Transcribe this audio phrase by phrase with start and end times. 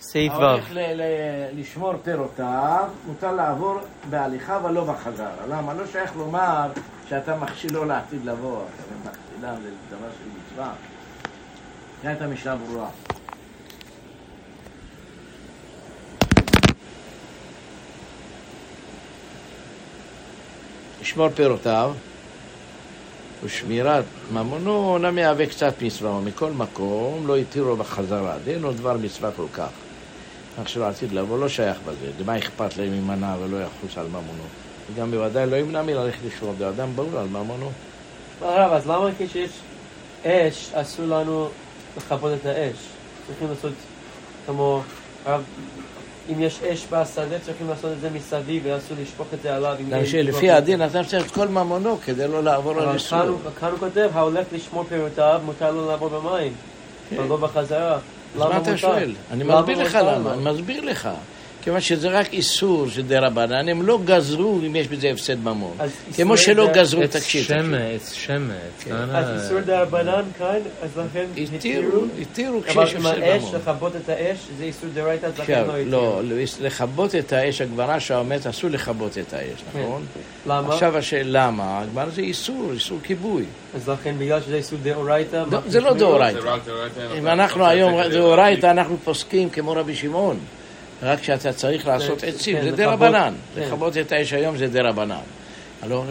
[0.00, 3.76] סעיף ו' ההולך ל- לשמור פירותיו, מותר לעבור
[4.10, 5.46] בהליכה ולא בחזרה.
[5.48, 5.74] למה?
[5.74, 6.70] לא שייך לומר
[7.08, 10.72] שאתה מכשילו לעתיד לבוא, אתה מכשילם לדבר של מצווה.
[12.02, 12.88] זו הייתה משנה ברורה.
[21.00, 21.92] לשמור פירותיו
[23.44, 28.36] ושמירת ממונו אינה מהווה קצת מצווה, ומכל מקום לא התירו בחזרה.
[28.44, 29.68] דהיינו דבר מצווה כל כך.
[30.62, 32.24] אך שלא עתיד לבוא לא שייך בזה.
[32.26, 34.44] מה אכפת להם אם מנע ולא יחוס על ממונו?
[34.92, 37.70] וגם בוודאי לא ימנע מללכת לשמור, זה אדם ברור על ממונו.
[38.40, 39.50] הרב, אז למה כשיש
[40.24, 41.48] אש, אסור לנו
[41.96, 42.76] לכבות את האש?
[43.26, 43.72] צריכים לעשות
[44.46, 44.82] כמו,
[45.24, 45.42] הרב,
[46.30, 49.76] אם יש אש בשדה, צריכים לעשות את זה מסביב, ואסור לשפוך את זה עליו.
[50.40, 50.56] פיקוח.
[50.56, 53.18] הדין אתה צריך את כל ממונו כדי לא לעבור על איסור.
[53.18, 56.52] כאן הוא- כאן הוא כותב, ההולך לשמור פירותיו, מותר לו לעבור במים,
[57.16, 57.94] אבל לא בחזרה.
[57.94, 58.00] אז
[58.40, 58.76] מה אתה?
[58.76, 59.12] שואל?
[59.30, 60.32] אני מסביר לך למה?
[60.34, 61.08] אני מסביר לך.
[61.62, 65.76] כיוון שזה רק איסור של דה רבנן, הם לא גזרו אם יש בזה הפסד ממון.
[66.16, 67.50] כמו שלא דה- גזרו, תקשיב, shema.
[67.98, 69.42] It's not אז.
[69.42, 73.54] איסור דרבנן כאן, אז לכן התירו, התירו אבל כשיש עם הפסד האש, ממון.
[73.54, 75.90] לכבות את האש, זה איסור דרייתא, אז לכן עכשיו, לא התירו.
[75.90, 76.20] לא,
[76.60, 80.02] לכבות את האש, הגמרא שאומרת אסור לכבות את האש, נכון?
[80.46, 80.74] למה?
[80.74, 81.80] עכשיו השאלה למה?
[81.80, 83.44] הגמרא זה איסור, איסור כיבוי.
[83.76, 85.92] אז לכן בגלל שזה איסור דאורייתא, לא, זה לא?
[85.94, 86.40] דאורייתא.
[86.40, 87.00] דאורייתא.
[87.18, 90.38] אם אנחנו היום דאורייתא, אנחנו פוסקים כמו רבי שמעון.
[91.02, 93.34] רק שאתה צריך לעשות כן, עצים, כן, זה דה רבנן.
[93.54, 93.60] כן.
[93.60, 95.16] לכבות את האש היום זה דה רבנן.
[95.82, 96.10] הלוא לך-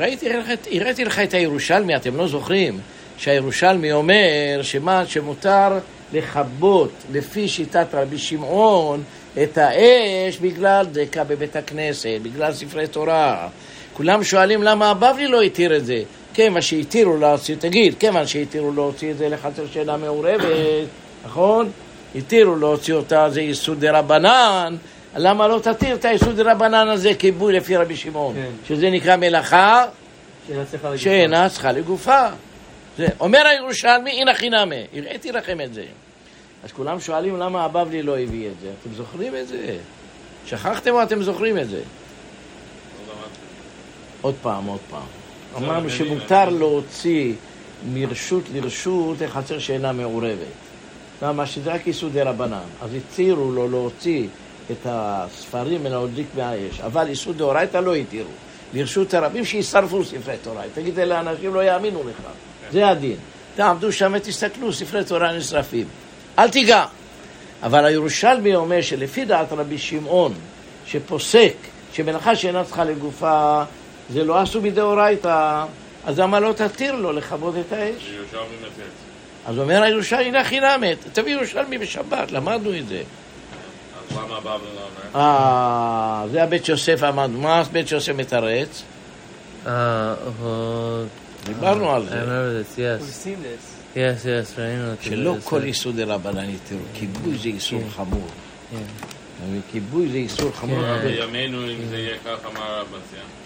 [0.72, 2.80] הראיתי לך את הירושלמי, אתם לא זוכרים?
[3.18, 5.68] שהירושלמי אומר שמה שמותר
[6.14, 9.04] לכבות לפי שיטת רבי שמעון
[9.44, 13.48] את האש בגלל דקה בבית הכנסת, בגלל ספרי תורה.
[13.94, 16.02] כולם שואלים למה הבבלי לא התיר את זה.
[16.34, 20.46] כיוון שהתירו להוציא, תגיד, כיוון שהתירו להוציא את זה לחצר שאינה מעורבת,
[21.26, 21.70] נכון?
[22.16, 24.76] התירו להוציא אותה, זה איסור דה רבנן,
[25.16, 28.36] למה לא תתיר את האיסור דה רבנן הזה כיבוי לפי רבי שמעון?
[28.36, 28.52] כן.
[28.68, 29.86] שזה נקרא מלאכה
[30.98, 32.28] שאינה צריכה לגופה.
[32.98, 35.84] זה, אומר הירושלמי, הנה חינמי, הראיתי לכם את זה.
[36.64, 38.68] אז כולם שואלים למה הבבלי לא הביא את זה.
[38.82, 39.78] אתם זוכרים את זה?
[40.46, 41.82] שכחתם או אתם זוכרים את זה?
[44.22, 45.06] עוד פעם, עוד פעם.
[45.58, 47.34] אמרנו שמותר להוציא
[47.94, 50.61] מרשות לרשות לחצר שאינה מעורבת.
[51.22, 51.46] למה?
[51.46, 52.58] שזה רק איסור דה רבנן.
[52.82, 54.28] אז התירו לו להוציא
[54.72, 58.30] את הספרים ולהודליק מהאש, אבל איסור דאורייתא לא התירו.
[58.74, 60.64] לרשות הרבים שישרפו ספרי תורה.
[60.74, 62.22] תגיד, אלה אנשים לא יאמינו לך.
[62.72, 63.16] זה הדין.
[63.56, 65.86] תעמדו שם ותסתכלו, ספרי תורה נשרפים.
[66.40, 66.86] אל תיגע.
[67.64, 70.34] אבל הירושלמי אומר שלפי דעת רבי שמעון,
[70.86, 71.54] שפוסק
[71.94, 73.64] שמלאכה שאינה צריכה לגופה,
[74.10, 75.66] זה לא עשו מדאורייתא,
[76.06, 78.10] אז למה לא תתיר לו לכבות את האש?
[78.16, 79.11] ירושלמי מתיר.
[79.46, 82.98] אז אומר הירושלמי, הנה חינמת, תביא ירושלמי בשבת, למדנו את זה.
[82.98, 84.82] אז למה הבבלי לא
[85.16, 85.22] אומר?
[85.22, 88.84] אה, זה הבית יוסף אמרנו, מה בית יוסף מתרץ?
[89.66, 89.70] Uh,
[91.46, 92.24] דיברנו על זה,
[92.64, 92.98] זה.
[95.02, 97.90] שלא כל איסור דרבנן יתירו, כיבוי זה איסור כן.
[97.90, 98.28] חמור.
[98.72, 98.78] כן.
[99.72, 100.82] כיבוי זה איסור חמור.
[100.82, 101.08] כן.
[101.08, 103.41] בימינו אם זה יהיה ככה מה הרב מציע.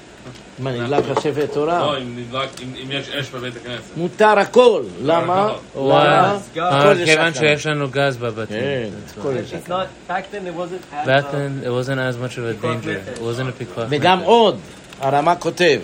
[0.59, 1.80] מה, נדלק לספר תורה?
[1.80, 3.97] לא, אם נדלק, אם יש אש בבית הכנסת.
[3.97, 5.53] מותר הכל, למה?
[5.75, 5.80] Why?
[5.80, 6.38] אה,
[7.06, 7.34] כיוון.
[7.34, 8.58] שיש לנו גז בבתים.
[8.58, 8.90] כן,
[10.09, 11.08] back then it wasn't as...
[11.08, 13.12] Uh, then, it wasn't as much of a פיקוח danger.
[13.12, 13.18] נפש.
[13.18, 14.19] It wasn't a פיקוח וגם.
[14.19, 14.58] עוד,
[15.00, 15.80] הרמה כותב,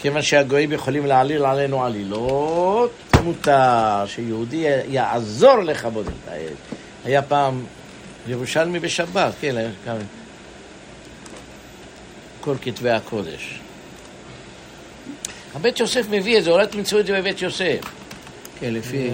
[0.00, 2.90] כיוון שהגויים יכולים להעליל עלינו עלילות,
[3.24, 4.56] מותר שיהודי
[4.88, 6.50] יעזור לכבות את האש.
[7.04, 7.64] היה פעם
[8.28, 9.94] ירושלמי בשבת, כן, היה כמה-
[12.40, 13.60] כל כתבי הקודש.
[15.54, 17.80] הבית יוסף מביא את זה, אולי תמצאו את זה בבית יוסף.
[18.60, 19.10] כן, לפי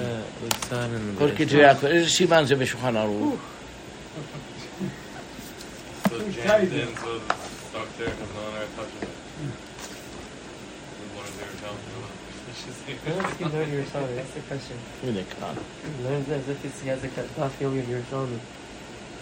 [1.18, 1.30] כל.
[1.36, 1.92] כתבי הקודש.
[1.92, 3.34] איזה סימן זה בשולחן ערוך?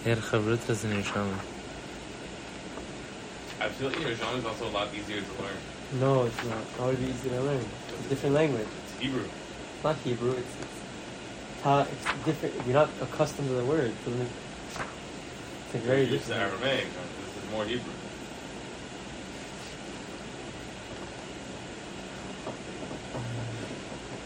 [0.05, 1.58] Yeah, חברותא זה נרשם.
[3.60, 5.58] I feel Yerushalmi is also a lot easier to learn.
[6.00, 6.64] No, it's not.
[6.78, 7.64] How would it be easy to learn?
[7.88, 8.66] It's a different language.
[8.84, 9.24] It's Hebrew.
[9.74, 12.54] It's not Hebrew, it's, it's, ta, it's different.
[12.66, 13.90] You're not accustomed to the word.
[13.90, 14.30] It doesn't-
[15.66, 16.52] It's like very You're used to different.
[16.52, 16.86] Aramaic.
[16.86, 17.92] This is more Hebrew.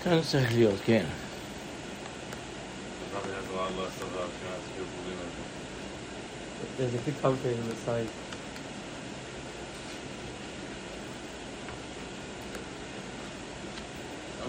[0.02, 1.04] כאן צריך להיות, כן.
[1.04, 1.08] It
[3.12, 5.32] probably has a lot less of uh, chance to believe in it.
[6.78, 8.08] There's a good commentary on the side.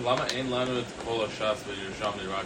[0.05, 2.45] למה אין לנו את כל הש"ס בירושלמי רק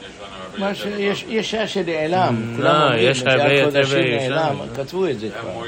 [0.00, 1.24] יש שלנו הרבה מה יותר שיש.
[1.28, 2.52] יש שעה שנעלם.
[2.52, 4.32] לא, כולם אומרים, יש הרבה נטיעת יותר קודשים.
[4.32, 5.62] נעלם, כתבו את זה כבר.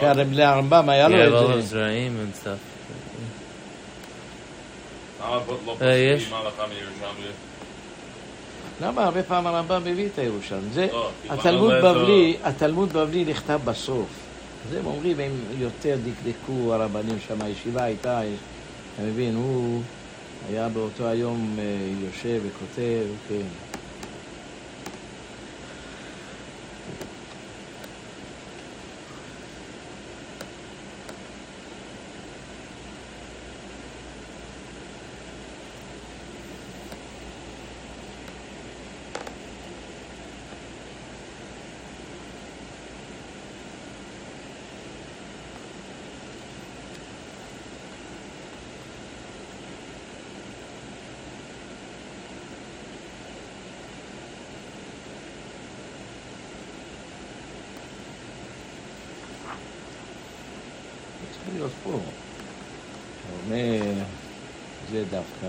[0.00, 1.78] שהרמב"ם היה have all לו את זה.
[5.20, 6.16] למה לא אה?
[8.80, 10.70] למה הרבה פעמים הרמב"ם מביא את הירושלמים?
[10.72, 14.06] זה, לא, התלמוד בבלי, התלמוד בבלי נכתב בסוף.
[14.68, 18.20] אז הם אומרים, הם יותר דקדקו, הרבנים שם, הישיבה הייתה,
[18.94, 19.82] אתה מבין, הוא
[20.46, 21.64] היה באותו היום אה,
[22.06, 23.46] יושב וכותב, כן.
[61.48, 61.90] צריך להיות פה.
[61.90, 63.82] אתה אומר,
[65.10, 65.46] זה דווקא...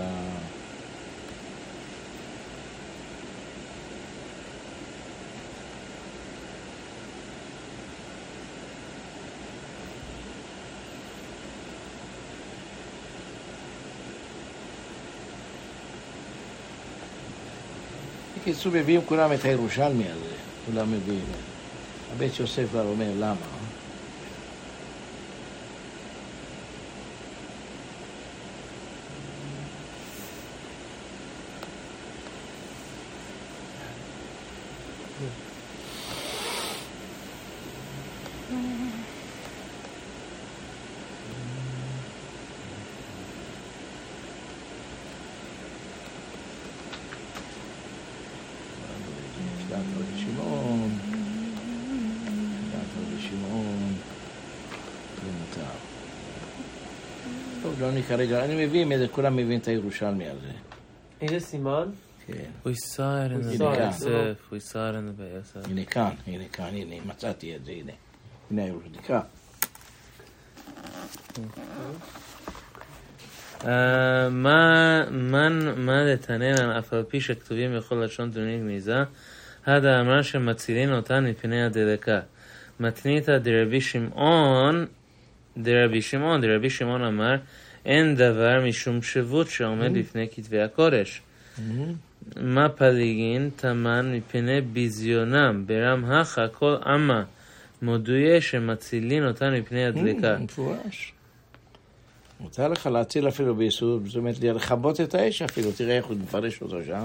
[18.40, 20.34] בקיצור, מביאים כולם את הירושלמי הזה,
[20.66, 21.24] כולם מביאים.
[22.12, 23.60] הבית יוסף כבר אומר, למה?
[49.70, 50.98] משנת רבי שמעון,
[52.50, 53.94] משנת רבי שמעון,
[55.58, 55.70] מותר.
[57.62, 60.50] טוב, לא נקרא רגע, אני מבין, איזה- כולם מבינים את הירושלמי הזה.
[61.20, 61.88] איזה סימן?
[62.26, 62.32] כן.
[62.64, 62.70] It,
[64.00, 64.52] Yosef.
[64.52, 65.22] We saw it in the
[65.56, 65.70] Yosef.
[65.70, 67.92] הנה כאן, הנה כאן, הנה, מצאתי את זה, הנה.
[68.50, 69.20] הנה הירושלמי, נקרא.
[73.66, 75.04] אה, מה-
[76.04, 79.02] לתנן אף על פי שכתובים בכל לשון דוני גניזה?
[79.66, 82.20] הדה אמר שמצילין אותן מפני הדלקה.
[82.80, 84.86] מתניתא דרבי שמעון,
[85.56, 87.36] דרבי שמעון, דרבי שמעון אמר,
[87.84, 91.22] אין דבר משום שבות שעומד לפני כתבי הקודש.
[92.36, 97.24] מה פליגין תמן מפני ביזיונם, ברם הכה כל עמה
[97.82, 100.36] מודויה שמצילין אותן מפני הדלקה.
[100.36, 101.12] Mm, מפורש.
[102.40, 106.62] מותר לך להציל אפילו ביסוד, זאת אומרת, לכבות את האש אפילו, תראה איך הוא מפרש
[106.62, 107.02] אותו שם.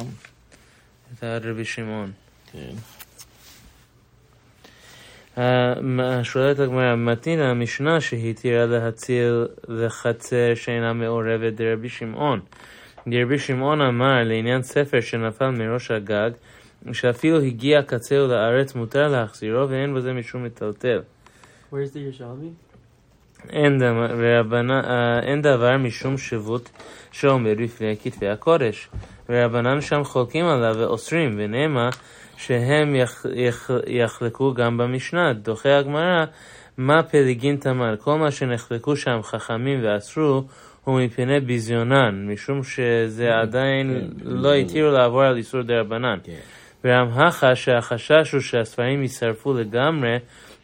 [1.22, 2.12] זה רבי שמעון.
[2.52, 2.74] כן.
[6.24, 12.40] שואלת הגמרא, מתנין המשנה שהתירה להציל לחצר שאינה מעורבת דרבי שמעון.
[13.08, 16.30] דרבי שמעון אמר לעניין ספר שנפל מראש הגג,
[16.92, 21.02] שאפילו הגיע קצהו לארץ מותר להחזירו ואין בזה משום מטלטל.
[23.50, 26.70] אין דבר, אה, אין דבר משום שבות
[27.12, 28.90] שעומד בפני כתבי הקודש.
[29.30, 31.90] ורבנן שם חולקים עליו ואוסרים, ונאמר
[32.38, 35.34] שהם יח, יח, יחלקו גם במשנה.
[35.34, 36.26] דוחה הגמרא,
[36.78, 37.98] מה פליגין תמר?
[37.98, 40.44] כל מה שנחלקו שם חכמים ואסרו,
[40.84, 46.18] הוא מפני ביזיונן, משום שזה עדיין לא התירו לעבור על איסור דרבנן.
[46.24, 46.34] כן.
[46.84, 50.18] והמהכה שהחשש הוא שהספרים יישרפו לגמרי,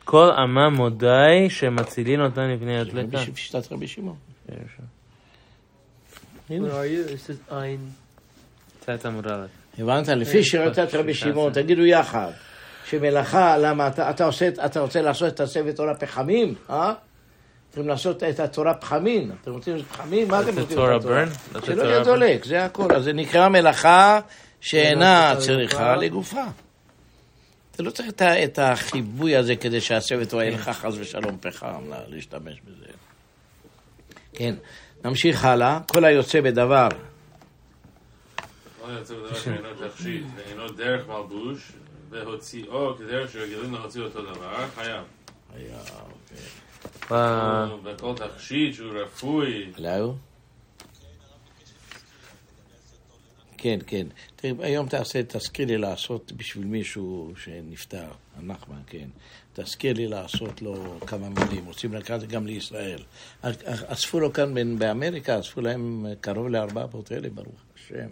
[0.06, 3.18] כל עמה מודי שמצילין אותן מפני הדלקה.
[3.18, 4.16] רבי- שיטת רבי שמעון.
[6.50, 7.12] Where are you?
[7.12, 7.30] This
[9.82, 10.08] הבנת?
[10.08, 12.32] לפי שיטת רבי שמעון, תגידו יחד,
[12.90, 16.94] שמלאכה, למה אתה, אתה, עושה, אתה רוצה לעשות את הספר תורה פחמים, אה?
[17.72, 20.28] אתם לעשות את התורה פחמים, אתם רוצים לעשות פחמים?
[20.28, 21.26] מה אתם רוצים לעשות התורה?
[21.66, 22.04] שלא יהיה?
[22.04, 22.96] דולק, זה הכל.
[22.96, 24.20] אז זה נקרא מלאכה
[24.62, 26.42] שאינה צריכה לגופה.
[27.72, 31.82] אתה לא צריך את את החיווי הזה כדי שהספר תורה יהיה לך חס ושלום פחם,
[31.90, 32.86] לה- להשתמש בזה.
[34.34, 34.56] כן,
[35.06, 35.80] נמשיך הלאה.
[35.94, 36.88] כל היוצא בדבר,
[38.88, 41.72] לא יוצא בדבר שאינו תכשיט ואינו דרך מלבוש,
[42.10, 45.04] והוציאו כדרך שרגילים להוציא אותו דבר, חייב.
[45.54, 46.38] היה, אוקיי.
[47.84, 49.72] וכל תכשיט שהוא רפוי?
[53.58, 54.08] כן, כן.
[54.36, 59.08] תראי, היום תעשה, תזכיר לי לעשות בשביל מישהו שנפטר, הנחמן, כן.
[59.54, 61.66] תזכיר לי לעשות לו כמה מילים.
[61.66, 63.00] רוצים לקחת גם לישראל.
[63.66, 68.08] אספו לו כאן באמריקה, אספו להם קרוב ל-400 אלף, ברוך השם.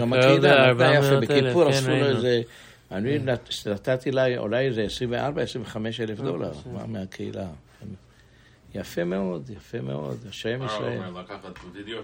[0.00, 2.06] גם קרוב הקהילה, נתנה יפה, 400,000, בכיפור כן, עשו לו.
[2.06, 2.42] איזה,
[2.92, 7.46] אני נת- נתתי לה אולי איזה 24-25 אלף דולר, מה, מהקהילה.
[8.74, 10.98] יפה מאוד, יפה מאוד, השם מה הוא ישראל.
[10.98, 11.20] אומר?
[11.20, 11.98] לקחת וידאו?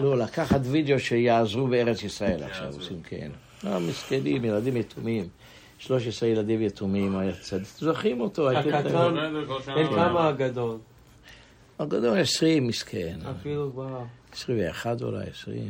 [0.00, 2.72] לא, לקחת וידאו שיעזרו בארץ ישראל עכשיו.
[2.74, 3.30] עושים, כן.
[3.64, 5.28] לא, מסכנים, ילדים יתומים.
[5.78, 7.16] 13 ילדים יתומים.
[7.78, 8.50] זוכרים אותו.
[8.50, 8.88] הקטן.
[8.88, 9.34] שנה בן
[9.84, 10.28] הוא כמה.
[10.28, 10.78] הגדול?
[11.78, 13.18] הגדול 20, מסכן.
[13.40, 14.04] אפילו וואו.
[14.32, 15.68] 21 אולי, 20.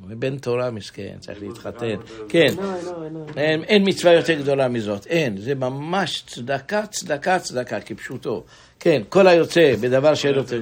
[0.00, 1.96] בן תורה מסכן, צריך להתחתן.
[2.28, 3.64] כן, עיניי, עיניי, עיניי.
[3.66, 5.36] אין, מצווה יותר גדולה מזאת, אין.
[5.36, 8.44] זה ממש צדקה, צדקה, צדקה, כפשוטו.
[8.80, 10.46] כן, כל היוצא בדבר שאין לו...
[10.46, 10.58] שאין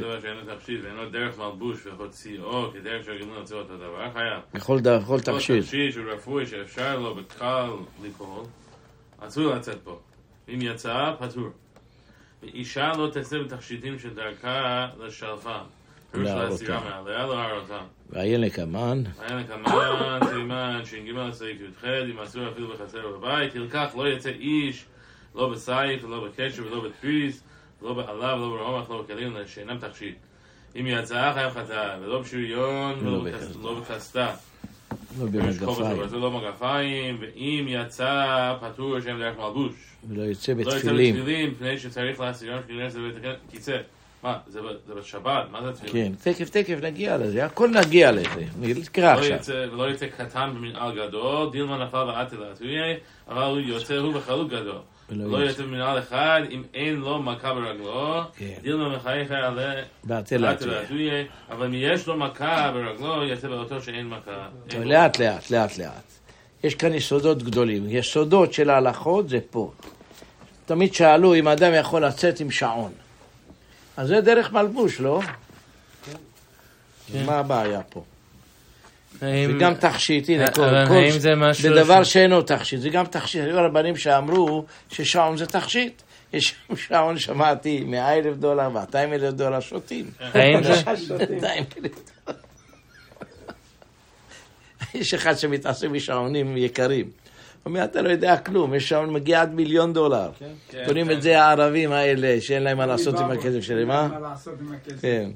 [0.56, 4.40] תכשיט ואין לו דרך מלבוש והוציאו כדרך שהגמול להוציא אותו דבר חייב.
[4.54, 5.64] בכל בכל כל תכשיט.
[5.64, 7.70] תכשיט שהוא רפואי שאפשר לו בקל
[8.02, 8.44] ליפול,
[9.18, 9.98] אסור לצאת פה.
[10.48, 11.48] אם יצא, פטור.
[12.42, 15.58] ואישה לא תצא בתכשיטים שדרכה לשלפה.
[16.14, 17.84] להרותם.
[18.10, 23.94] ועיין לקמן, היה לקמן, סימן, ש"ג לסעיף י"ח, אם אסור אפילו בחצר או בבית, תלקח
[23.96, 24.84] לא יצא איש,
[25.34, 27.42] לא בסייף, לא בקשר ולא בתריס,
[27.82, 30.16] לא בעלה ולא ברומח, לא בכלים, שאינם תכשיט.
[30.80, 33.30] אם יצאה חייב חטא, ולא בשריון, ולא ולא
[33.62, 34.34] לא בקסדה.
[35.20, 39.72] לא כובע במגפיים, שברזל, לא מגפיים, ואם יצא פטור שם דרך מלבוש.
[40.08, 41.16] ולא יוצא לא יצא בתפילים.
[41.16, 43.76] בתפילין, מפני שצריך להסירם שכנראה זה בית כיסא.
[44.22, 45.44] מה, זה זה בשבת?
[45.50, 46.14] מה זה תפילין?
[46.24, 48.44] כן, תכף, תכף נגיע לזה, הכל נגיע לזה.
[48.60, 49.54] נקרא לא עכשיו.
[49.72, 52.96] ולא יצא קטן במנהל גדול, דילמה נפל ועטה לעתויה,
[53.28, 54.78] אבל הוא יוצא הוא בחלוק גדול.
[55.10, 55.44] לא.
[55.44, 58.54] יצא במנהל אחד, אם אין לו מכה ברגלו, כן.
[58.62, 59.74] דילמה מחייך עליה
[60.08, 60.40] לעתויה.
[60.40, 64.48] לעתויה, אבל אם יש לו מכה ברגלו, יצא באותו שאין מכה.
[64.84, 66.12] לאט לאט, לאט לאט.
[66.64, 67.84] יש כאן יסודות גדולים.
[67.88, 69.72] יסודות של ההלכות זה פה.
[70.66, 72.92] תמיד שאלו אם אדם יכול לצאת עם שעון.
[73.96, 75.20] אז זה דרך מלבוש, לא?
[77.12, 77.26] כן.
[77.26, 78.04] מה הבעיה פה?
[79.22, 82.88] האם- וגם תכשיט, הנה, כל, אבל כל, האם זה משהו בדבר ש- שאינו תכשיט, זה
[82.88, 83.44] גם תכשיט.
[83.44, 86.02] היו רבנים שאמרו ששעון זה תכשיט.
[86.32, 90.10] יש שעון, שמעתי, 100 אלף דולר, 200 אלף דולר, שותים.
[90.20, 90.72] האם זה...
[91.30, 91.92] 200 אלף
[92.26, 92.38] דולר.
[94.94, 97.10] יש אחד שמתעסק בשעונים יקרים.
[97.62, 100.30] הוא אומר, אתה לא יודע כלום, יש שעון מגיע עד מיליון דולר.
[100.38, 101.12] כן, קונים כן.
[101.12, 104.08] את זה הערבים האלה, שאין להם מה לעשות עם הכסף שלהם, אה?
[104.08, 105.00] מה לעשות עם הכסף?
[105.00, 105.30] כן.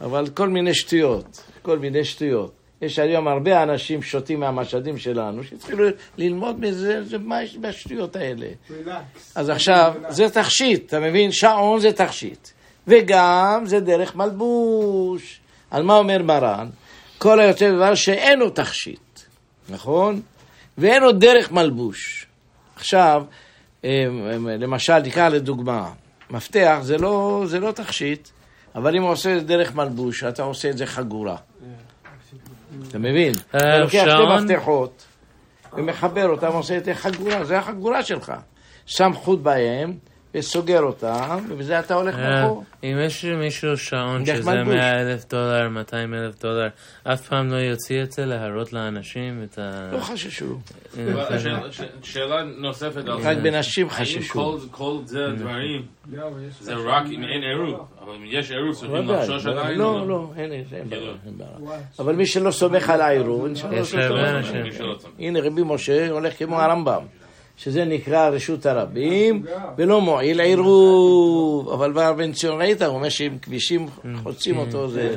[0.00, 2.52] אבל כל מיני שטויות, כל מיני שטויות.
[2.82, 5.84] יש היום הרבה אנשים שותים מהמשאדים שלנו, שהתחילו
[6.18, 8.46] ללמוד מזה, זה מה יש בשטויות האלה.
[8.70, 9.36] רילקס.
[9.36, 11.32] אז עכשיו, זה תכשיט, אתה מבין?
[11.32, 12.48] שעון זה תכשיט.
[12.86, 15.40] וגם זה דרך מלבוש.
[15.70, 16.68] על מה אומר מרן?
[17.18, 19.20] כל היוצא דבר שאינו תכשיט,
[19.68, 20.20] נכון?
[20.78, 22.26] ואינו דרך מלבוש.
[22.76, 23.24] עכשיו,
[23.84, 23.90] אמ,
[24.34, 25.90] אמ, למשל, תיקח לדוגמה,
[26.30, 28.28] מפתח זה לא, זה לא תכשיט,
[28.74, 31.36] אבל אם הוא עושה את זה דרך מלבוש, אתה עושה את זה חגורה.
[32.88, 33.32] אתה מבין?
[33.54, 34.44] אה, אתה לוקח שתי?
[34.44, 35.06] מפתחות
[35.72, 38.32] ומחבר אותם, עושה את זה חגורה, זה החגורה שלך.
[38.86, 39.94] שם חוט בהם
[40.34, 42.64] וסוגר אותם, ובזה אתה הולך אה, ברחוב.
[42.84, 44.74] אם יש למישהו שעון שזה מלבוש.
[44.74, 46.68] 100 אלף דולר, 200 אלף דולר,
[47.04, 49.90] אף פעם לא יוציא את זה להראות לאנשים את ה...
[49.92, 50.58] לא חששו.
[51.18, 53.40] השאלה- ש- שאלה נוספת על רק זה.
[53.42, 54.32] בנשים האם חששו.
[54.32, 58.14] כל- כל זה דברים, זהו, יש זה לך רק שם, אם אין אה, עירוב, אבל
[58.14, 59.78] אם יש עירוב צריכים לחשוש עדיין?
[59.78, 60.50] לא, לא, אין
[60.88, 61.12] בעיה.
[61.58, 64.30] וואי, אבל מי שלא סומך על העירוב, יש לא הרבה.
[64.38, 64.62] אנשים.
[65.18, 67.02] הנה רבי משה הולך כמו הרמב"ם,
[67.62, 69.44] שזה נקרא רשות הרבים,
[69.78, 71.70] ולא מועיל עירוב.
[71.72, 73.86] אבל בא בן ציון ראית, הוא אומר שאם כבישים
[74.22, 75.16] חוצים אותו זה...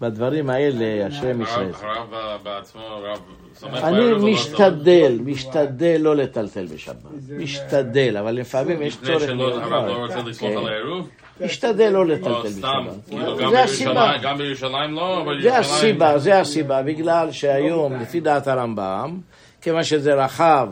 [0.00, 1.70] בדברים האלה, השם ישראל.
[1.82, 3.18] הרב בעצמו, הרב
[3.54, 6.96] סומך אני בעירוב, אבל לא משתדל, משתדל לא לטלטל בשבת.
[7.38, 9.86] משתדל, אבל לפעמים יש לפני צורך שלא, הרב.
[9.86, 11.08] לא רוצה לסמוך על העירוב?
[11.40, 13.50] משתדל לא לטלטל בשבת.
[13.50, 14.12] זה הסיבה.
[14.22, 15.58] גם בירושלים לא, אבל זה.
[15.58, 19.20] הסיבה, זה הסיבה, בגלל שהיום, לפי דעת הרמב"ם,
[19.60, 20.68] כיוון שזה רחב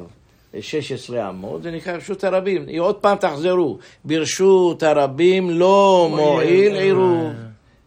[0.60, 2.62] 16 אמות, זה נקרא רשות הרבים.
[2.78, 7.32] עוד פעם תחזרו, ברשות הרבים לא מועיל עירוב.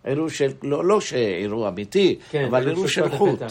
[0.03, 3.41] עירוב של, לא, לא שעירוב אמיתי, כן, אבל עירוב של חוט.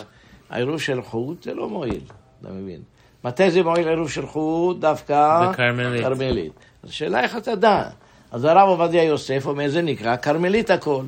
[0.51, 2.01] העירוב של חוט זה לא מועיל,
[2.41, 2.81] אתה מבין?
[3.25, 4.79] מתי זה מועיל עירוב של חוט?
[4.79, 5.51] דווקא...
[5.51, 6.03] בכרמלית.
[6.03, 6.53] כרמלית.
[6.83, 7.83] אז השאלה איך אתה דע.
[8.31, 11.03] אז הרב עובדיה יוסף אומר, זה נקרא כרמלית הכל.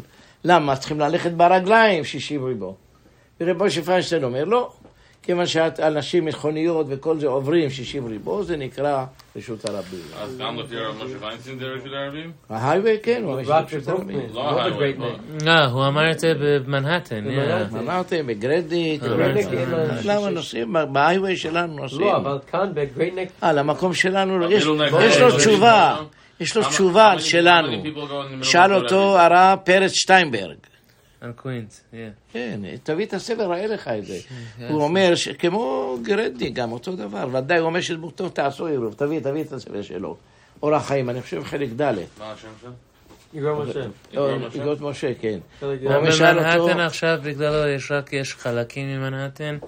[0.45, 0.77] למה?
[0.77, 2.75] צריכים ללכת ברגליים 60 ריבו.
[3.41, 4.71] ורב משה פיינשטיין אומר, לא.
[5.23, 9.05] כיוון שאנשים, מכוניות וכל זה עוברים 60 ריבו, זה נקרא
[9.37, 10.00] רשות הרבים.
[10.23, 12.33] אז גם לפי הרב משה ויינסטין זה רשות הרבים?
[12.50, 14.21] ההייווי כן, הוא רשות הרבים.
[14.35, 15.07] לא לא ההייווי, לא.
[15.47, 17.25] אה, הוא אמר את זה במנהטן.
[17.71, 18.26] במנהטן.
[18.26, 20.31] בגרדיק, בגרדיק אין לו למה.
[20.31, 20.76] נוסעים?
[20.93, 22.00] בהייווי שלנו נוסעים.
[22.00, 24.52] לא, אבל כאן בגרייט נייק, אה, למקום שלנו, לא.
[24.52, 24.67] יש
[25.21, 25.97] לו תשובה,
[26.41, 27.83] יש לו תשובה שלנו.
[28.43, 29.19] שאל אותו?
[29.19, 30.72] הרב פרץ שטיינברג.
[31.23, 32.11] על קווינס, כן.
[32.33, 34.19] כן, תביא את הספר, ראה לך את זה.
[34.69, 37.29] הוא אומר, ש- כמו גרדני, גם אותו דבר.
[37.33, 38.95] ודאי, הוא אומר שדמותו תעשו עירוב.
[38.95, 40.17] תביא, תביא את הספר שלו.
[40.62, 41.81] אורח חיים, אני חושב חלק ד'.
[42.19, 42.71] מה השם שלו?
[43.35, 43.81] יגרום משה.
[44.12, 44.59] לא, משה?
[44.59, 45.38] יגות משה, כן.
[45.62, 49.59] אומר, במנהטן עכשיו, בגללו יש רק, יש חלקים ממנהטן,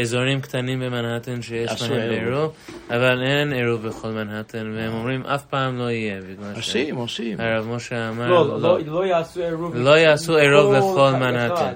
[0.00, 2.12] אזורים קטנים במנהטן שיש להם עירוב.
[2.28, 2.52] עירוב,
[2.90, 7.40] אבל אין עירוב בכל מנהטן, והם אומרים אף פעם לא יהיה, בגלל עושים, עושים.
[7.40, 9.76] הרב משה אמר, לא, לא, לא יעשו עירוב.
[9.76, 11.10] לא יעשו עירוב בכל בכל.
[11.16, 11.72] מנהטן.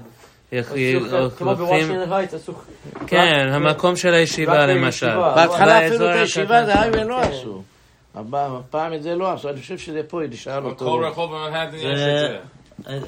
[0.52, 1.06] יח- עשו-
[1.38, 2.52] כמו לוקחים- בוושינגטון הייטס עשו...
[3.06, 5.06] כן, המקום של הישיבה למשל.
[5.06, 5.32] בישיבה.
[5.36, 6.64] בהתחלה אפילו את הישיבה.
[6.64, 7.28] זה היימן לא כן.
[7.32, 7.62] עשו.
[8.14, 10.98] הפעם את זה לא עשו, אני חושב שזה פה, נשאל כל אותו.
[10.98, 12.38] רחוב במנהטן יש את זה...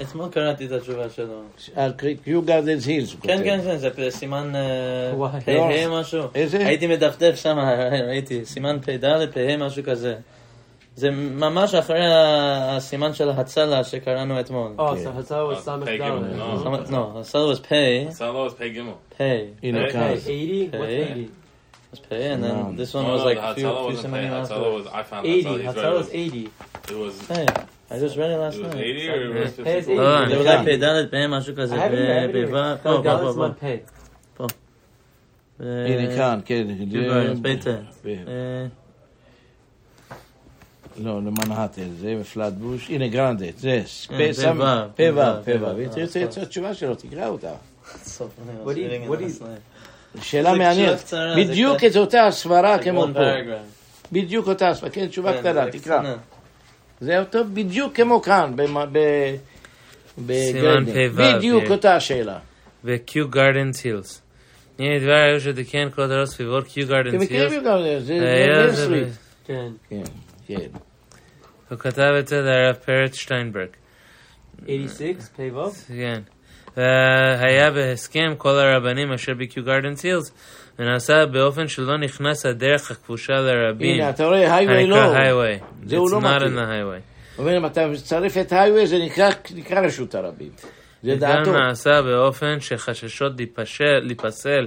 [0.02, 1.40] אתמול קראתי את התשובה שלו.
[1.76, 1.92] על
[2.24, 3.40] קיו גרדנס הילס, הוא כן.
[3.44, 5.40] כן, כן, זה סימן אה.
[5.44, 6.22] פ"ה משהו.
[6.34, 6.58] איזה?
[6.66, 7.58] הייתי מדפדף שם,
[8.06, 9.04] ראיתי, סימן פ"ד,
[9.34, 10.14] פ"ה משהו כזה.
[10.96, 14.72] זה ממש אחרי הסימן של הצלה שקראנו אתמול.
[14.78, 15.22] Oh, so
[15.64, 16.90] סמך פה גימל, דלת.
[16.90, 16.92] no.
[16.92, 17.72] לא, הצלה was פ',
[18.58, 19.18] פה גימל.
[19.18, 19.20] פ'.
[19.62, 20.14] הנה Hey, כאן.
[20.14, 20.70] Hey, 80?
[20.72, 21.12] What's Hey.
[21.12, 21.28] 80?
[21.92, 22.76] was pay, and then No.
[22.76, 24.70] this one No, was like few, few semanim Hatzalah after.
[24.78, 25.42] was, I found 80.
[25.42, 25.56] Hatzalah.
[25.56, 25.76] He's right.
[25.76, 26.48] Hatzah It was was, 80.
[26.92, 27.46] it was, Hey,
[27.90, 28.84] I just read it last it was night.
[28.84, 29.94] 80 or it was Hey, it's 54?
[29.94, 32.48] לא, זה אני- אולי פ"ד, פ' משהו I כזה, have it here, I have it
[32.48, 32.50] here.
[32.50, 33.50] בו', פה, חלק פה, ד' פה, זמן
[34.36, 34.46] פה.
[34.46, 34.52] פ'.
[35.60, 36.66] הנה כאן, כן.
[36.88, 37.76] ג'יבארנס, בית זה.
[38.04, 38.66] ב- אה,
[40.98, 42.90] לא, למנהטן, זה פלטבוש.
[42.90, 43.82] הנה גרנדט, זה.
[44.08, 44.52] כן, פ"ו, פ"ו,
[44.96, 45.66] פ"ו, פ"ו.
[45.66, 45.76] פ"ו.
[45.76, 47.52] ותרצה את התשובה שלו, תקרא אותה.
[48.02, 49.44] סוף, אני What do you- was reading it what do last you-
[50.18, 50.22] night.
[50.24, 50.88] שאלה זה מעניינת.
[50.96, 53.18] תשובה קצרה, זה בדיוק קצת- את אותה הסברה כמו One פה.
[53.20, 54.12] paragraph.
[54.12, 54.90] בדיוק אותה הסברה.
[54.90, 56.14] כן, תשובה כן, קטנה, זה תקרא.
[57.00, 58.52] זה אותו בדיוק כמו כאן,
[60.18, 60.84] בגרדן.
[60.84, 61.72] פ"ו, בדיוק כן.
[61.72, 62.38] אותה השאלה.
[62.84, 64.22] וקיו גרדנס הילס.
[64.78, 67.64] הנה דבר היו שתיקן כל הדרות סביבות קיו אתם גרדנס מכירים הילס.
[67.64, 69.08] גם זה, זה זה סטריט.
[69.44, 69.68] כן.
[69.90, 70.02] כן,
[70.46, 70.68] כן.
[71.70, 73.68] הוא כתב את זה לרב פרץ שטיינברג.
[74.66, 75.70] 86, פ"ו.
[75.88, 76.20] כן.
[76.76, 80.32] והיה בהסכם כל הרבנים אשר בקיו גרדנס הילס,
[80.78, 83.94] ונעשה באופן שלא נכנס הדרך הכבושה לרבים.
[83.94, 84.96] הנה, אתה רואה, הייווי לא.
[84.96, 85.56] הנקרא.
[85.86, 87.38] זה הוא It's לא in the highway.
[87.38, 90.50] אומר, אם אתה מצרף את הייווי, זה נקרא, נקרא רשות הרבים.
[91.02, 91.50] זה דעתו.
[91.50, 93.32] גם נעשה באופן שחששות
[94.02, 94.66] להיפסל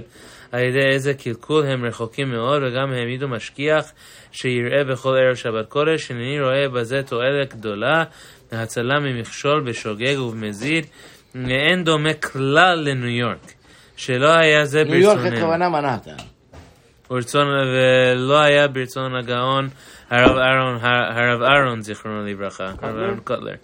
[0.52, 3.92] על ידי איזה קלקול הם רחוקים מאוד, וגם העמידו משגיח
[4.32, 8.04] שיראה בכל ערב שבת קודש, הנני רואה בזה תועלת גדולה,
[8.52, 10.86] להצלה ממכשול בשוגג ובמזיד,
[11.34, 13.52] ואין דומה כלל לניו יורק,
[14.04, 15.36] שלא היה זה ניו יורק ברצוננו.
[15.36, 16.16] הכוונה מנהטן.
[17.10, 19.68] ורצון, ולא היה ברצון הגאון
[20.10, 23.54] הרב אהרון, הרב אהרון זיכרונו לברכה, הרב אהרון קוטלר.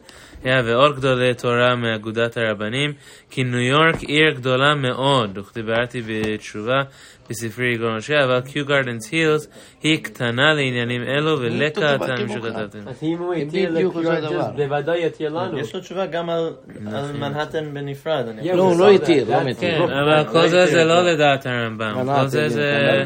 [0.44, 2.92] היה ועוד גדולי תורה מאגודת הרבנים,
[3.30, 6.82] כי ניו יורק עיר גדולה מאוד, וכדיברתי בתשובה
[7.30, 9.48] בספרי יגור משה, אבל קיו גרדנס הילס
[9.82, 12.88] היא קטנה לעניינים אלו, ולקה הטעם שכתבתם.
[12.88, 14.50] אז אם הוא אותו לקיורנג'ס, דבר.
[14.56, 15.58] בוודאי יתיר לנו.
[15.58, 16.52] יש לו תשובה גם על
[16.94, 18.24] על מנהטן בנפרד.
[18.54, 18.90] לא, הוא לא.
[18.90, 19.54] התיר, לא.
[19.60, 23.04] כן, אבל כל זה זה לא לדעת הרמב"ם, כל זה זה...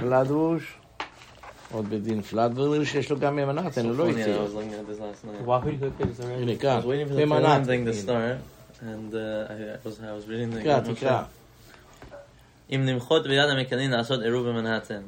[1.73, 4.41] עוד בדין פלדבוש, שיש לו גם ממנהטן, הוא לא Yeah, I התיר.
[6.39, 6.81] הנה כאן,
[8.81, 10.61] and uh.
[10.61, 11.23] תקרא, תקרא.
[12.71, 15.01] אם נמחות ביד המקלין לעשות עירוב במנהטן.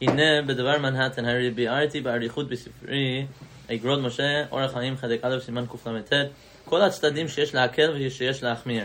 [0.00, 3.26] הנה בדבר מנהטן הרי ביארתי באריכות בספרי
[3.70, 6.12] אגרות משה, אורח חיים חלק א' סימן קל"ט,
[6.64, 8.84] כל הצדדים שיש להקל ושיש להחמיר.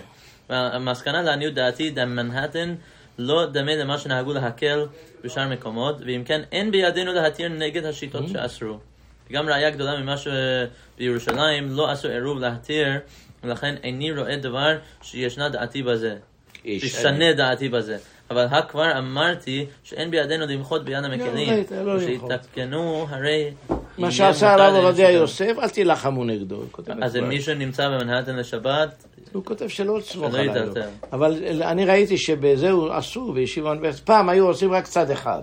[0.49, 2.75] והמסקנה לעניות דעתי, מנהטן
[3.17, 4.85] לא דמה למה שנהגו להקל
[5.23, 8.77] בשאר מקומות, ואם כן אין בידינו להתיר נגד השיטות שאסרו.
[9.31, 12.87] גם ראיה גדולה ממה שבירושלים לא עשו עירוב להתיר,
[13.43, 16.15] ולכן איני רואה דבר שישנה דעתי בזה.
[16.63, 17.97] תשנה דעתי בזה.
[18.29, 21.91] אבל הכבר אמרתי שאין בידינו למחות ביד המקלים, לא.
[21.91, 23.51] ושיתקנו הרי...
[23.97, 25.11] מה שעשה הרב עובדיה.
[25.11, 26.55] יוסף, אל תילחמו נגדו.
[26.55, 26.65] הוא
[27.01, 27.15] אז.
[27.15, 29.03] אם מישהו נמצא במנהטן לשבת,
[29.33, 30.45] הוא כותב שלא עליי.
[30.45, 30.81] יטלטל.
[31.13, 34.05] אבל אני ראיתי שבזהו עשו בישיבה אוניברסיטית.
[34.05, 35.41] פעם היו עושים רק צד אחד.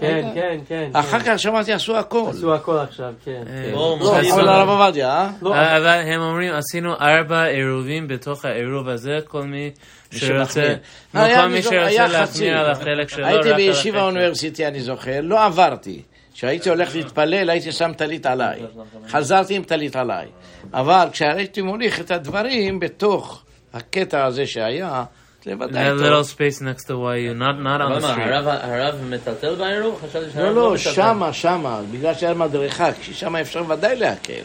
[0.00, 0.26] כן, היית?
[0.34, 0.90] כן, כן.
[0.92, 1.32] אחר כן.
[1.32, 2.24] כך שמעתי עשו הכל.
[2.30, 3.42] עשו הכל עכשיו, כן.
[3.72, 5.30] בואו, לא, מוסיף- אבל הרב עובדיה, אה?
[5.42, 9.70] לא, אבל הם אומרים, עשינו ארבע עירובים בתוך העירוב הזה, כל מי
[10.10, 10.74] שרוצה.
[11.14, 12.06] לא, כל מי שרוצה.
[12.08, 14.02] להחמיר על החלק שלו, רק הייתי על בישיבה.
[14.02, 16.02] אוניברסיטי, אני זוכר, לא עברתי.
[16.34, 18.60] כשהייתי הולך להתפלל, הייתי שם טלית עליי.
[19.08, 20.26] חזרתי עם טלית עליי.
[20.72, 23.42] אבל כשהייתי מוליך את הדברים בתוך
[23.74, 25.04] הקטע הזה שהיה,
[25.44, 26.00] זה ודאי טוב.
[26.00, 28.20] little space next to YU, not, not on the street.
[28.46, 30.00] הרב- מטלטל בעירוב?
[30.08, 30.90] חשבתי שהרב לא, לא, מטלטל.
[30.92, 34.42] שמה, שמה, בגלל שהיה מדרכה, כי שמה אפשר ודאי להקל.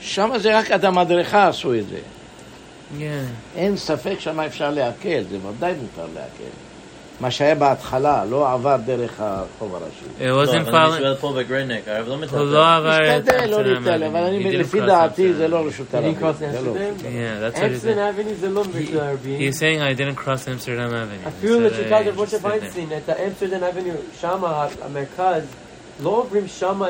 [0.00, 1.98] שמה זה רק עד המדרכה עשו את זה.
[3.56, 6.50] אין ספק שמה אפשר להקל, זה ודאי מותר להקל.
[7.20, 10.04] מה שהיה בהתחלה, לא עבר דרך הרחוב הראשי.
[10.20, 12.42] It לא, wasn't אבל אני פה בגריידנק, הרב לא הוא מתאר.
[12.42, 14.24] לא עבר את משתדל לא להתעלם, אבל.
[14.24, 15.36] אני, לפי cross דעתי Amsterdam.
[15.36, 16.16] זה לא רשות הרבים.
[16.64, 16.74] לא.
[17.64, 17.98] אמסטרדם.
[17.98, 19.40] אבני זה לא בשביל הרבים.
[19.40, 21.28] He's saying I didn't cross Amsterdam Avenue.
[21.28, 22.36] אפילו רב משה.
[22.42, 24.40] ויינסטין, את האמסטרדם אבניו, שם
[24.82, 25.42] המרכז,
[26.02, 26.82] לא עוברים שם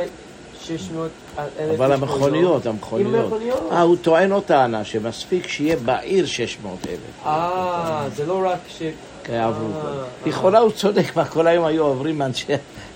[0.61, 2.66] 600 אלף אבל המכוניות.
[2.66, 3.33] המכוניות.
[3.73, 7.27] אה, הוא טוען עוד טענה, שמספיק שיהיה בעיר 600 אלף.
[7.27, 8.83] אה, זה לא רק ש...
[9.31, 9.66] יעברו.
[9.75, 12.53] אה, לכאורה הוא צודק, מה כל היום היו עוברים, אנשי,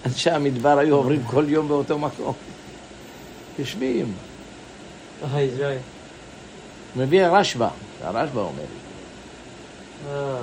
[0.06, 2.32] אנשי המדבר היו עוברים כל יום באותו מקום.
[3.58, 4.12] יושבים.
[6.96, 7.68] מביא הרשב"א,
[8.02, 8.62] הרשב"א אומר.
[10.10, 10.36] אה.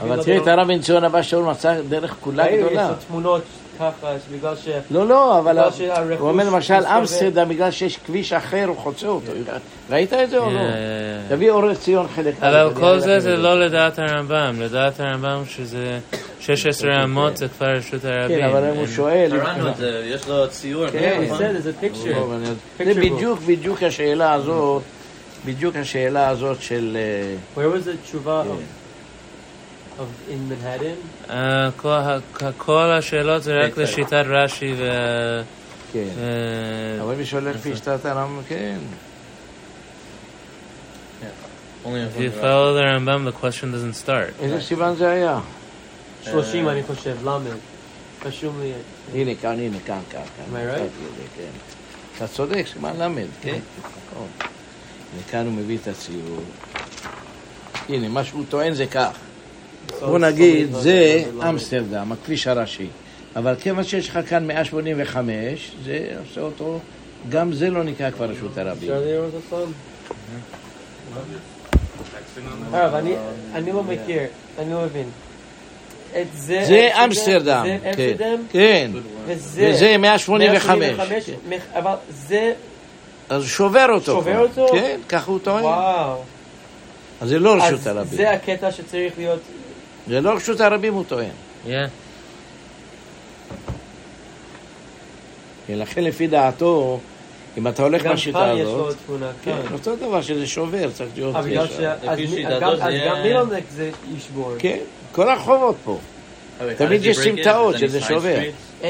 [0.00, 2.88] אבל תראה את הרב בן ציון הבא שאול מצא דרך כולה ראינו, יש גדולה.
[2.88, 3.42] לו תמונות
[3.78, 3.90] ככה,
[4.32, 4.68] בגלל ש...
[4.90, 5.58] לא, לא, אבל
[6.18, 6.74] הוא אומר למשל.
[6.74, 9.32] אמסטרדם, בגלל שיש כביש אחר, הוא חוצה אותו.
[9.90, 10.60] ראית את זה או לא?
[11.28, 15.98] תביא אור ציון חלק אבל כל זה זה לא לדעת הרמב"ם, לדעת הרמב"ם שזה
[16.40, 18.38] 16 אמות זה כבר רשות הרבים.
[18.38, 19.30] כן, אבל אם הוא שואל...
[19.30, 20.90] קראנו את זה, יש לו ציור.
[20.90, 21.30] כן, אני-
[22.80, 23.00] Picture זה.
[23.00, 24.82] בדיוק, בדיוק השאלה הזאת,
[25.46, 26.96] בדיוק השאלה הזאת של...
[27.56, 28.83] Where was the תשובה כן.
[30.28, 31.30] In Manhattan?
[31.30, 31.70] אה,
[32.56, 34.90] כל השאלות זה רק כן, לשיטת רש"י ו...
[35.92, 36.08] כן.
[36.16, 38.78] ו- אבל מי שהולך לפי שיטת הרמב"ם, כן.
[41.84, 44.32] Only If you follow the Rambam, the question doesn't start.
[44.40, 45.40] איזה סימן זה היה?
[46.24, 47.50] 30 אני חושב, למד.
[48.24, 48.72] רשום לי.
[49.14, 50.22] הנה כאן, הנה כאן, כאן.
[50.22, 51.06] Am I right?
[51.36, 51.50] כן.
[52.16, 53.58] אתה צודק, סימן ל', כן.
[53.78, 54.26] נכון.
[55.18, 56.40] וכאן הוא מביא את הציור.
[57.88, 59.10] הנה, מה שהוא טוען זה כך.
[60.00, 62.86] בוא נגיד, זה אמסטרדם, הכביש הראשי.
[63.36, 66.78] אבל כיוון שיש לך כאן 185, זה עושה אותו,
[67.28, 68.90] גם זה לא נקרא כבר רשות הרבים.
[68.90, 69.66] אפשר לראות אותו?
[72.72, 73.14] הרב, אני-
[73.54, 74.22] אני לא מכיר,
[74.58, 75.08] אני לא מבין.
[76.34, 77.88] זה זה אמסטרדם, זה כן.
[78.08, 78.90] אמסטרדם, כן.
[79.26, 80.68] וזה וזה 185.
[80.98, 82.52] 185, מח- אבל זה,
[83.28, 84.04] אז שובר אותו.
[84.12, 84.38] שובר.
[84.38, 84.66] אותו?
[84.72, 85.64] כן, ככה הוא טוען.
[85.64, 86.22] וואו.
[87.20, 88.16] אז זה לא רשות אז הרבים.
[88.18, 89.40] זה הקטע שצריך להיות,
[90.08, 91.28] זה לא רשות הרבים, הוא טוען.
[91.66, 91.70] Yeah.
[95.68, 97.00] ולכן לפי דעתו,
[97.58, 99.72] אם אתה הולך גם בשיטה כאן יש לו הזאת, תמונה כן, כאן.
[99.72, 101.76] אותו דבר שזה שובר, צריך להיות אה, בגלל ישר.
[102.02, 102.04] ש...
[102.08, 102.18] אז
[102.60, 102.72] גם-
[103.06, 104.52] גם מילונק זה ישבור.
[104.58, 104.78] כן,
[105.12, 105.98] כל הרחובות פה.
[106.76, 108.38] תמיד יש סמטאות שזה שובר.
[108.82, 108.86] Any,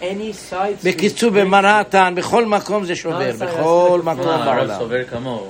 [0.00, 0.04] any
[0.50, 4.00] side בקיצור, במנהטן, בכל מקום זה שובר, זה בכל?
[4.04, 4.78] מקום מה, הרב בעולם.
[4.78, 5.48] סובר כמוהו.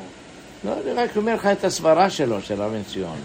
[0.64, 3.16] לא, אני רק אומר לך את הסברה שלו, של בן ציון.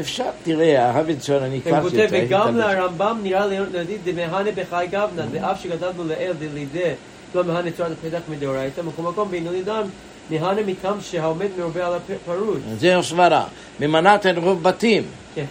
[0.00, 2.56] אפשר, תראה, הרב בן ציון, אני הוא הכרתי כותב, וגם.
[2.56, 6.90] לרמב"ם נראה לידי דמהנה בחי גבנה, ואף שגדלנו לאל דלידי,
[7.34, 9.82] לא מהנה תורת הפתח מדאורייתא, בכל מקום בינוני דם,
[10.30, 12.58] מהנה מכם שהעומד מרובה על הפרוש.
[12.78, 13.44] זה הסברה.
[13.80, 15.02] במנהטן רוב בתים,
[15.34, 15.44] כן.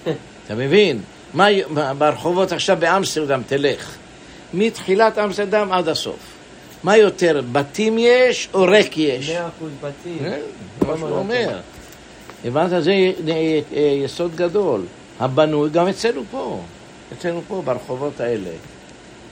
[0.45, 1.01] אתה מבין?
[1.34, 1.47] מה,
[1.97, 3.95] ברחובות עכשיו באמסטרדם תלך.
[4.53, 6.19] מתחילת אמסטרדם עד הסוף.
[6.84, 9.29] מה יותר, בתים יש או ריק יש?
[9.29, 10.19] מאה אחוז בתים.
[10.19, 10.39] כן,
[10.79, 11.60] זה מה שהוא אומר.
[12.45, 12.84] הבנת?
[12.84, 13.10] זה אה,
[13.73, 14.81] אה, יסוד גדול.
[15.19, 16.60] הבנוי גם אצלנו פה.
[17.13, 18.49] אצלנו פה, ברחובות האלה.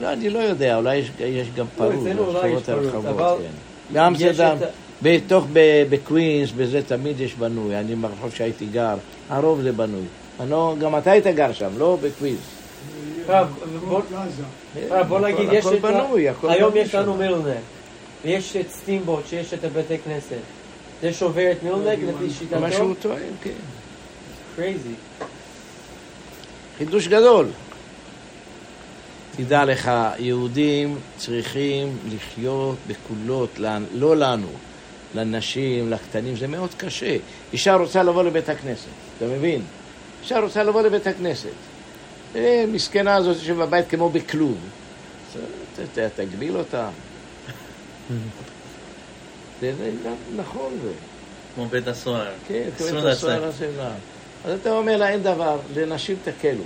[0.00, 3.94] לא, אני לא יודע, אולי יש, יש גם אולי יש ברחובות הרחבות, אבל כן.
[3.94, 4.68] באמסטרדם, יש את
[5.02, 7.76] בתוך, ב- בקווינס, בזה תמיד יש בנוי.
[7.78, 8.94] אני ברחוב שהייתי גר,
[9.30, 10.02] הרוב זה בנוי.
[10.40, 12.38] אני, גם אתה היית גר שם, לא בקווינס.
[15.08, 15.80] בוא- נגיד, יש הכל את...
[15.80, 17.18] בנוי, הכל היום יש לנו שם.
[17.18, 17.56] מילנק,
[18.24, 20.36] ויש את סטימבוט, שיש את הבתי כנסת.
[21.04, 23.08] זה שובר את מילנק לפי זה מה שהוא שיטתו?
[23.08, 23.50] טוען, כן.
[24.56, 24.94] קרייזי.
[26.78, 27.46] חידוש גדול.
[29.36, 33.58] תדע לך, יהודים צריכים לחיות בקולות,
[33.94, 34.48] לא לנו,
[35.14, 37.16] לנשים, לקטנים, זה מאוד קשה.
[37.52, 38.88] אישה רוצה לבוא לבית הכנסת,
[39.18, 39.62] אתה מבין?
[40.22, 41.48] אישה רוצה לבוא לבית הכנסת.
[42.36, 44.58] אה, מסכנה הזאת יושב בבית כמו בכלוב.
[46.16, 46.88] תגביל אותה.
[49.60, 49.72] זה
[50.36, 50.90] נכון זה.
[51.54, 52.32] כמו בית הסוהר.
[52.48, 53.04] כן, את לצאת.
[53.06, 53.90] הסוהר הזה לה.
[54.44, 56.62] אז אתה אומר לה, אין דבר, לנשים תקלו.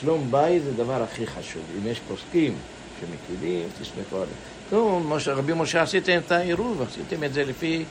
[0.00, 1.62] שלום בית זה הדבר הכי חשוב.
[1.78, 2.54] אם יש פוסקים
[3.00, 4.30] שמקילים, תסמכו עליהם.
[4.72, 7.84] נו, משה- רבי משה עשיתם את העירוב, עשיתם את זה לפי...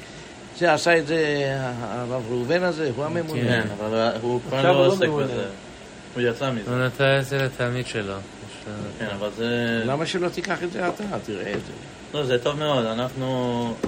[0.60, 1.24] זה עשה את זה
[1.80, 3.42] הרב ראובן הזה, הוא הממונה.
[3.42, 5.08] כן, אבל הוא כבר לא לא עוסק.
[5.08, 5.46] בזה.
[6.16, 6.72] הוא יצא מזה.
[6.72, 8.14] הוא נתן את זה לתלמיד שלו.
[9.00, 9.82] כן, אבל זה...
[9.86, 11.04] למה שלא תיקח את זה אתה?
[11.26, 11.74] תראה את זה.
[12.14, 13.28] לא, זה טוב מאוד, אנחנו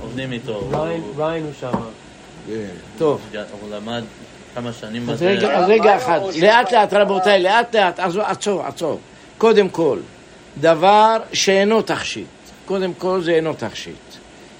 [0.02, 0.70] עובדים איתו.
[1.18, 1.72] ריין הוא- שם.
[2.98, 3.22] טוב.
[3.62, 4.04] הוא למד
[4.56, 5.28] כמה שנים אז בזה.
[5.30, 9.00] רגע, אז רגע אחד, לאט לאט רבותיי, לאט לאט, עצור, עצור.
[9.38, 10.00] קודם כל,
[10.58, 12.28] דבר שאינו תכשיט.
[12.66, 13.96] קודם כל זה אינו תכשיט.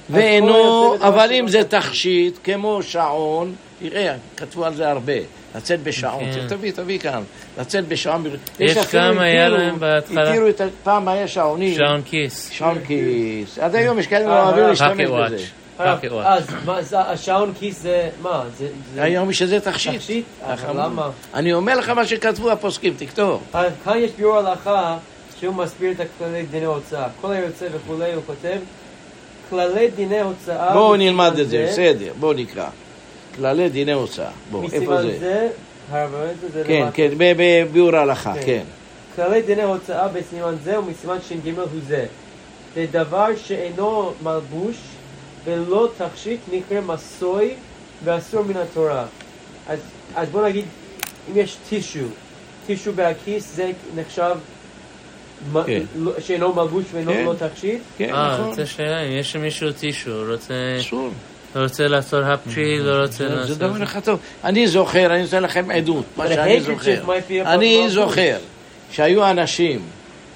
[0.10, 2.40] ואינו, אבל אם שלא זה תכשיט.
[2.44, 5.14] כמו שעון, תראה, כתבו על זה הרבה,
[5.56, 6.48] לצאת בשעון, כן.
[6.48, 7.24] תביא, תביא כאן,
[7.60, 8.26] לצאת בשעון,
[8.60, 10.30] יש כמה היה להם בהתחלה.
[10.30, 12.50] התירו את, פעם היה שעונים, שעון כיס.
[12.50, 15.06] שעון כיס, עד היום יש כאלה אה, אוהבים אה, להשתמש.
[15.06, 15.10] בזה,
[16.12, 16.44] וואץ'.
[16.68, 18.44] אז השעון כיס זה, מה,
[18.98, 20.26] היום יש איזה תכשיט, תכשיט?
[20.76, 21.10] למה?
[21.34, 23.44] אני אומר לך מה שכתבו הפוסקים, תכתוב,
[23.84, 24.98] כאן יש ביאור הלכה
[25.40, 27.08] שהוא מסביר את הכללי דיני הוצאה.
[27.22, 28.58] כל היוצא וכולי, הוא כותב,
[29.50, 30.74] כללי דיני הוצאה...
[30.74, 32.70] בואו נלמד את זה, בסדר, בואו נקרא,
[33.36, 35.20] כללי דיני הוצאה, בואו, איפה זה?
[35.20, 35.50] זה,
[36.54, 36.64] זה?
[36.68, 36.92] כן, למטה.
[36.92, 38.42] כן, בביאור ההלכה, כן.
[38.46, 38.64] כן.
[39.16, 42.06] כללי דיני הוצאה בסימן זה ומסימן ש"ג הוא זה.
[42.76, 44.76] זה דבר שאינו מלבוש
[45.44, 47.54] ולא תכשיט נקרא מסוי
[48.04, 49.06] ואסור מן התורה.
[49.68, 49.80] אז,
[50.16, 50.66] אז בוא נגיד,
[51.32, 52.00] אם יש טישו,
[52.66, 54.36] טישו בהכיס זה נחשב
[55.66, 55.82] כן.
[56.00, 57.24] לא- שאינו מלבוש ואינו כן.
[57.26, 57.80] לא תכשיט?
[57.98, 61.10] כן, אה, נכון, רוצה שאלה, אם יש למישהו טישו, רוצה אסור.
[61.56, 63.58] לא רוצה לעשות הפצ'י, לא רוצה זה- זה לעשות...
[63.58, 64.20] דבר לך טוב.
[64.44, 67.02] אני זוכר, אני נותן לכם עדות, מה שאני זוכר.
[67.46, 67.90] אני problem.
[67.90, 68.38] זוכר
[68.92, 69.82] שהיו אנשים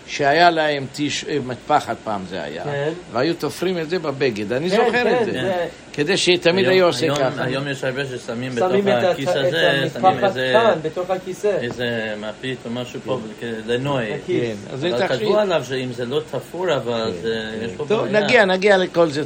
[0.07, 2.89] שהיה להם טיש- אה, מטפחת פעם זה היה, כן.
[3.11, 5.31] והיו תופרים את זה בבגד, אני כן, זוכר כן, את זה.
[5.31, 7.43] זה- כדי שתמיד היום- היו עושה היום- ככה.
[7.43, 9.49] היום יש הרבה ששמים בתוך שמים את הכיס את הזה,
[9.93, 10.49] שמים המטפחת איזה...
[10.53, 11.57] כאן, בתוך הכיסא.
[11.61, 11.87] איזה
[12.19, 13.19] מפית או משהו פה,
[13.67, 14.13] לנוי.
[14.13, 14.41] הכיס.
[14.43, 15.07] כן, אז זה אבל.
[15.07, 18.19] כתבו עליו שאם זה לא תפור אבל זה- יש פה טוב, בעיה.
[18.23, 19.21] נגיע, נגיע לכל זה.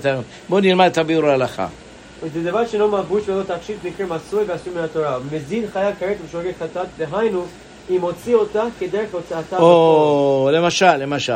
[0.49, 1.67] בואו נלמד את הביאור ההלכה.
[2.33, 5.17] זה דבר שאינו מלבוש ולא תכשיט נקרא מסוי ואסור מן התורה.
[5.31, 7.45] מזיד חיה כרת ושוגג חטאת, דהיינו,
[7.89, 9.57] אם הוציא אותה כדרך הוצאתה.
[9.57, 11.33] או, למשל, למשל,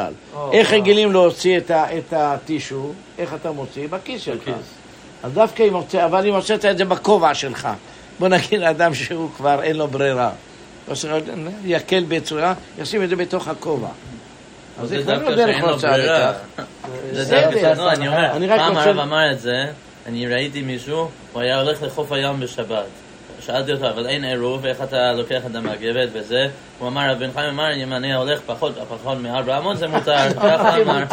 [0.53, 0.73] איך.
[0.73, 2.91] רגילים להוציא את הטישו?
[3.17, 3.87] איך אתה מוציא?
[3.87, 4.49] בכיס שלך.
[5.23, 7.67] אז דווקא אם הוצא, אבל אם הוצאת את זה בכובע שלך,
[8.19, 10.31] בוא נגיד לאדם שהוא כבר אין לו ברירה.
[10.93, 11.19] שהוא
[11.65, 13.87] יקל בצורה, ישים את זה בתוך הכובע.
[14.81, 15.97] אז זה כבר לא דרך הוצאה.
[15.97, 16.33] לכך.
[17.11, 17.41] זה.
[17.41, 19.65] דווקא, לא, אני אומר, פעם רוצה- הרב אמר את זה,
[20.07, 22.83] אני ראיתי מישהו, הוא היה הולך לחוף הים בשבת.
[23.45, 26.47] שאלתי אותו, אבל אין עירוב, איך אתה לוקח את המגבת וזה?
[26.80, 30.82] הוא אמר, רב בן חיים אמר, אם אני הולך פחות, פחות מ-400 זה מותר, ככה
[30.82, 31.04] אמר.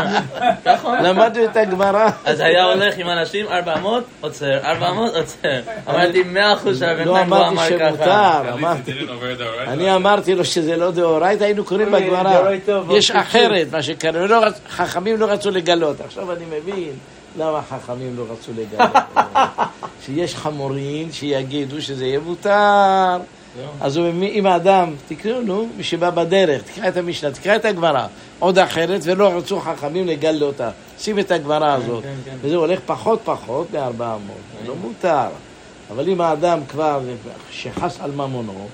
[1.09, 2.09] למדנו את הגמרא.
[2.25, 5.49] אז היה הולך עם אנשים, 400, עוצר, 400, עוצר.
[5.89, 7.89] אמרתי, מאה אחוז שהבן לא חיים לא אמרתי אמר ככה.
[7.89, 8.93] שמותר, it אמרתי.
[8.93, 9.69] the right.
[9.69, 12.51] אני אמרתי לו שזה לא דאורייתא, היינו קוראים בגמרא.
[12.91, 16.01] יש אחרת, מה שקרה, ולא רצ- חכמים לא רצו לגלות.
[16.01, 16.93] עכשיו אני מבין
[17.39, 18.91] למה חכמים לא רצו לגלות.
[20.05, 23.17] שיש חמורים שיגידו שזה יהיה מותר.
[23.81, 28.07] אז הוא- אם האדם, תקראו, נו, מי שבא בדרך, תקרא את המשנה, תקרא את הגמרא,
[28.39, 30.71] עוד אחרת, ולא רצו חכמים לגלות אותה.
[30.99, 32.03] שים את הגמרא הזאת.
[32.05, 32.37] כן, כן.
[32.41, 34.03] וזה הולך פחות פחות מ-400,
[34.63, 35.27] זה לא מותר.
[35.91, 37.01] אבל אם האדם כבר,
[37.51, 38.69] שחס על ממונו, הוא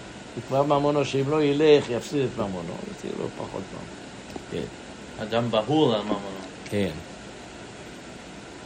[0.48, 4.64] כבר ממונו שאם לא ילך יפסיד את ממונו, תהיה לו פחות ממונו.
[5.22, 6.18] אדם בהול על ממונו.
[6.70, 6.90] כן.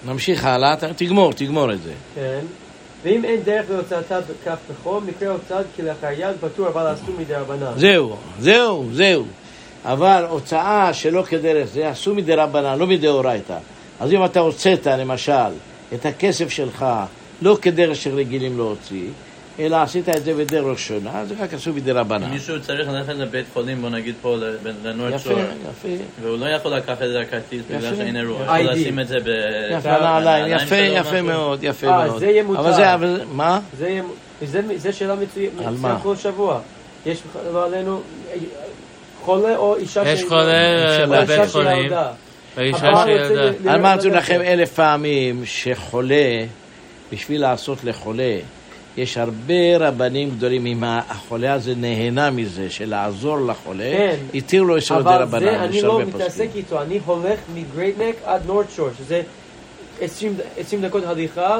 [0.06, 1.92] נמשיך הלאה, תגמור, תגמור את זה.
[2.14, 2.40] כן.
[3.02, 7.72] ואם אין דרך להוצאתה בכף בחום, מקרה הוצאת כלאחר יד פטור, אבל אסור מדי רבנן.
[7.76, 9.24] זהו, זהו, זהו.
[9.84, 13.58] אבל הוצאה שלא כדרך זה עשו מדי רבנן, לא מדאורייתא.
[14.00, 15.52] אז אם אתה הוצאת, למשל,
[15.94, 16.86] את הכסף שלך
[17.42, 19.08] לא כדרך שרגילים להוציא,
[19.58, 22.30] אלא עשית את זה בדרך ראשונה, אז זה רק עשו מדי רבנן.
[22.30, 24.36] מישהו צריך ללכת לבית חולים, בוא נגיד פה
[25.08, 25.38] יפה, שור,
[25.70, 25.88] יפה.
[26.22, 27.96] והוא לא יכול לקחת את זה הכרטיס בגלל יפה.
[27.96, 28.38] שאין אירוע.
[28.56, 28.60] ID.
[28.60, 29.28] יכול לשים את זה ב...
[29.70, 31.22] יפה, יפה.
[31.22, 32.18] מאוד, יפה אה, מאוד.
[32.18, 32.60] זה יהיה מותר.
[32.60, 33.60] אבל זה, אבל זה- מה?
[33.78, 34.02] זה יהיה-
[34.42, 35.98] זה- זה שאלה מצוינת על מה?
[36.02, 36.60] כל שבוע.
[37.06, 37.18] יש
[37.52, 38.00] לא עלינו
[39.24, 41.92] חולה או אישה יש שהיא- חולה או בבית חולים.
[42.56, 43.76] האישה שילדה.
[43.76, 44.40] ללכת לכם.
[44.40, 46.44] אלף פעמים שחולה,
[47.12, 48.36] בשביל לעשות לחולה,
[48.98, 54.16] יש הרבה רבנים גדולים, אם החולה הזה נהנה מזה, של לעזור לחולה, כן.
[54.34, 56.48] התיר לו יסוד אבל רבנן, זה אני לא מתעסק.
[56.54, 59.22] איתו, אני הולך מגרייט נק עד נורד שור, שזה
[60.00, 61.58] 20 20 דקות הליכה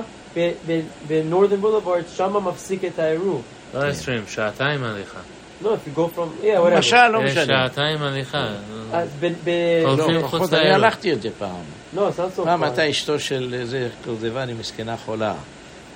[1.09, 3.43] בנורדן בולווארד, שם מפסיק את העירוב.
[3.75, 5.19] לא 20, שעתיים הליכה.
[5.63, 6.75] No, if you go from, yeah, whatever.
[6.77, 7.47] למשל, לא יש משנה.
[7.47, 8.49] שעתיים הליכה.
[8.93, 9.33] אז ב...
[9.45, 9.51] ב...
[9.85, 10.71] הולכים לא, מחוץ לפחות אני.
[10.71, 11.51] הלכתי את זה פעם.
[11.97, 12.67] לא, it's not so פעם far.
[12.67, 15.35] הייתה אשתו של איזה קורדבני, מסכנה חולה.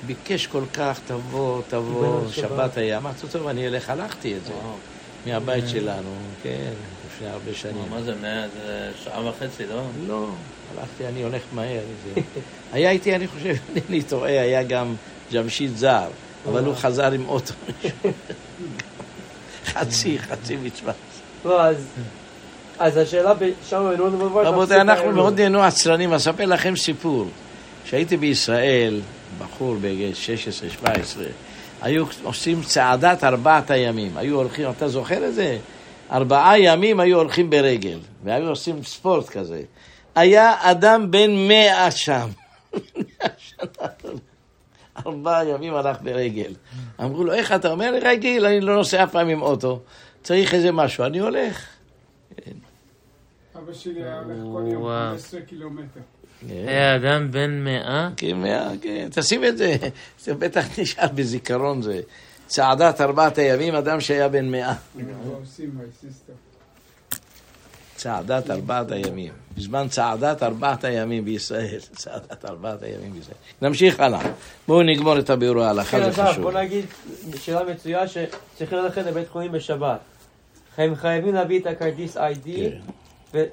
[0.07, 2.99] ביקש כל כך, תבוא, תבוא, שבת היה.
[2.99, 4.53] אמרתי, טוב, אני אלך, הלכתי את זה.
[5.27, 6.73] מהבית שלנו, כן,
[7.07, 7.85] לפני הרבה שנים.
[7.91, 8.15] מה זה,
[9.05, 9.83] שעה וחצי, לא?
[10.07, 10.29] לא,
[10.77, 11.81] הלכתי, אני הולך מהר.
[12.73, 14.95] היה איתי, אני חושב, אינני טועה, היה גם
[15.33, 16.09] ג'משיד זר,
[16.49, 17.55] אבל הוא חזר עם אוטו.
[19.73, 20.93] חצי, חצי מצווה.
[21.45, 21.87] לא, אז...
[22.79, 23.33] אז השאלה
[23.69, 24.47] שם בולווארד...
[24.47, 25.13] רבותיי, אנחנו.
[25.13, 27.27] מאוד נהנו עצלנים, אספר לכם סיפור.
[27.85, 29.01] כשהייתי בישראל,
[29.39, 30.13] בחור בגיל
[30.83, 30.87] 16-17,
[31.83, 34.17] היו עושים צעדת ארבעת הימים.
[34.17, 35.59] היו הולכים, אתה זוכר את זה?
[36.11, 39.63] ארבעה ימים היו הולכים ברגל, והיו עושים ספורט כזה.
[40.15, 42.29] היה אדם בן מאה שם.
[45.07, 46.55] ארבעה ימים הלך ברגל.
[47.01, 48.47] אמרו לו, איך אתה אומר רגיל?
[48.47, 49.81] אני לא נוסע אף פעם עם אוטו.
[50.23, 51.67] צריך איזה משהו, אני הולך.
[53.57, 55.11] אבא שלי היה הולך כל יום וואו.
[55.11, 56.01] 15 קילומטר.
[56.49, 58.09] היה אדם בן מאה?
[58.17, 59.77] כן, מאה, כן, תשים את זה,
[60.21, 62.01] זה בטח נשאר בזיכרון זה.
[62.47, 64.75] צעדת ארבעת הימים, אדם שהיה בן מאה.
[67.97, 69.33] צעדת ארבעת הימים.
[69.57, 71.81] בזמן צעדת ארבעת הימים בישראל.
[72.03, 73.37] צעדת ארבעת הימים בישראל.
[73.63, 74.21] נמשיך הלאה.
[74.69, 76.43] בואו נגמור את הביאור ההלכה, כן, זה חשוב.
[76.43, 76.85] בוא נגיד,
[77.37, 79.99] שאלה מצויה שצריכים ללכת לבית חולים בשבת.
[80.79, 82.93] הם חייבים להביא את הכרטיס ID, כן.
[83.33, 83.47] כדי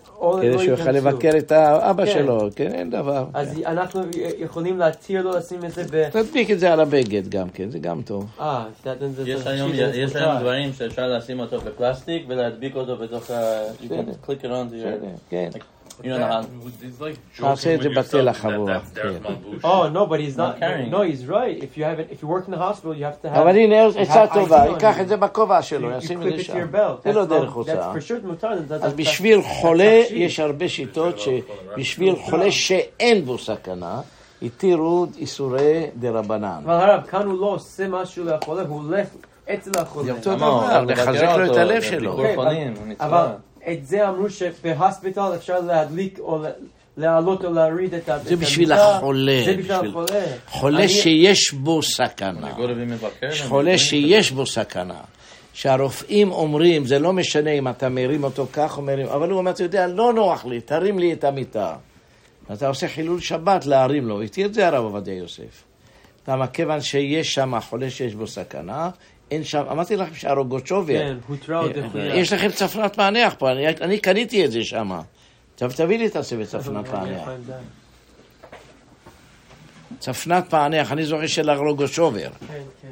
[0.51, 0.91] שהוא יוכל.
[0.91, 2.11] לבקר את האבא כן.
[2.11, 3.25] שלו, כן, אין דבר.
[3.33, 4.01] אז אנחנו
[4.37, 6.09] יכולים להתיר לו לשים את זה ב...
[6.09, 8.25] תדביק את זה על הבגד גם כן, זה גם טוב.
[8.39, 8.65] אה,
[9.25, 9.71] יש היום,
[10.39, 13.61] דברים שאפשר לשים אותו בפלסטיק ולהדביק אותו בתוך ה...
[13.81, 14.45] you can click
[15.29, 15.49] כן.
[16.03, 16.41] You know how...
[16.81, 18.97] He's like תעשה את זה בטל החבורה, that.
[19.63, 20.59] Oh, no, but he's Not not.
[20.59, 21.57] carrying No, he's right.
[21.63, 23.37] If you have it, if you work in the hospital, you have to have.
[23.39, 24.99] אבל הנה עצה טובה, ייקח.
[25.01, 26.53] את זה בכובע You, שלו, ישים clip את זה it to שם.
[26.53, 27.03] your belt.
[27.03, 27.93] זה לא That's דרך not- הוצאה.
[27.93, 28.47] That's for sure מותר.
[28.51, 30.01] That- אז that's- בשביל חולה.
[30.09, 34.01] יש הרבה שיטות שבשביל חולה שאין בו סכנה,
[34.41, 36.61] התירו איסורי דרבנן.
[36.65, 39.07] אבל הרב, כאן הוא לא עושה משהו לחולה, הוא הולך
[39.53, 40.05] אצל החולה.
[40.05, 42.17] זה אותו דבר, לחזק לו את הלב שלו.
[42.17, 42.35] כן.
[42.99, 43.25] אבל
[43.71, 46.43] את זה אמרו שבהוספיטל אפשר להדליק או
[46.97, 48.19] להעלות או להוריד את ה...
[48.19, 48.71] זה בשביל.
[48.71, 50.25] החולה, זה בשביל החולה.
[50.47, 52.51] חולה שיש בו סכנה.
[53.47, 55.01] חולה שיש בו סכנה.
[55.53, 59.51] שהרופאים אומרים, זה לא משנה אם אתה מרים אותו כך או מרים, אבל הוא אומר,
[59.51, 61.75] אתה יודע, לא נוח לי, תרים לי את המיטה.
[62.53, 65.63] אתה עושה חילול שבת להרים לו, איתי את זה הרב עובדיה יוסף.
[66.27, 68.89] למה כיוון שיש שם חולה שיש בו סכנה,
[69.31, 72.15] אין שם, אמרתי לכם שהרוגוצ'וביה, כן, הותרה עוד דחויה.
[72.15, 74.91] יש לכם צפנת פענח פה, אני, אני קניתי את זה שם.
[75.53, 77.29] עכשיו תביא לי את הצוות צפנת פענח.
[79.99, 82.29] צפנת פענח, אני זוכר של הרוגוצ'ובר.
[82.47, 82.87] כן, כן.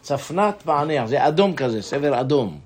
[0.00, 2.60] צפנת פענח, זה אדום כזה, סבר אדום.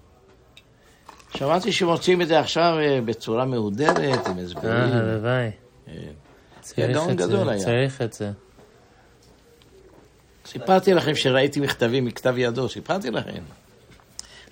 [1.36, 4.92] שמעתי שמוצאים את זה עכשיו אה, בצורה מהודרת, עם אה, הסברים.
[4.92, 5.50] הלוואי.
[5.86, 5.92] כן.
[6.76, 7.60] צריך גאון את גדול זה, היה.
[7.60, 8.30] צריך את זה.
[10.46, 13.42] סיפרתי לכם שראיתי מכתבים מכתב ידו, סיפרתי לכם.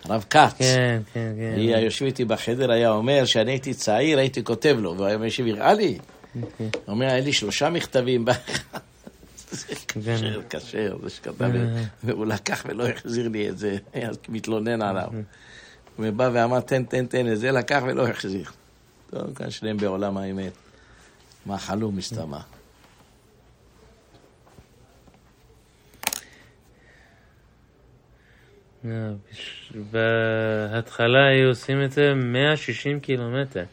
[0.05, 1.55] הרב כץ, כן, כן, כן.
[1.57, 5.29] היה יושב איתי בחדר, היה אומר שאני הייתי צעיר, הייתי כותב לו, והוא היה אומר
[5.29, 5.99] שיראה לי.
[6.43, 6.71] אוקיי.
[6.73, 8.79] הוא אומר, היה לי שלושה מכתבים באחד.
[9.51, 10.01] זה כן.
[10.01, 11.61] כשר, כשר, זה שכתב לי,
[12.05, 15.09] והוא לקח ולא החזיר לי את זה, היה מתלונן עליו.
[15.97, 18.45] הוא בא ואמר, תן, תן, תן את זה, לקח ולא החזיר.
[19.11, 20.53] טוב, כאן שניהם בעולם האמת.
[21.49, 22.41] מאכלו מסתמה.
[28.85, 28.91] אה,
[29.91, 33.65] בהתחלה היו עושים את זה 160 קילומטר.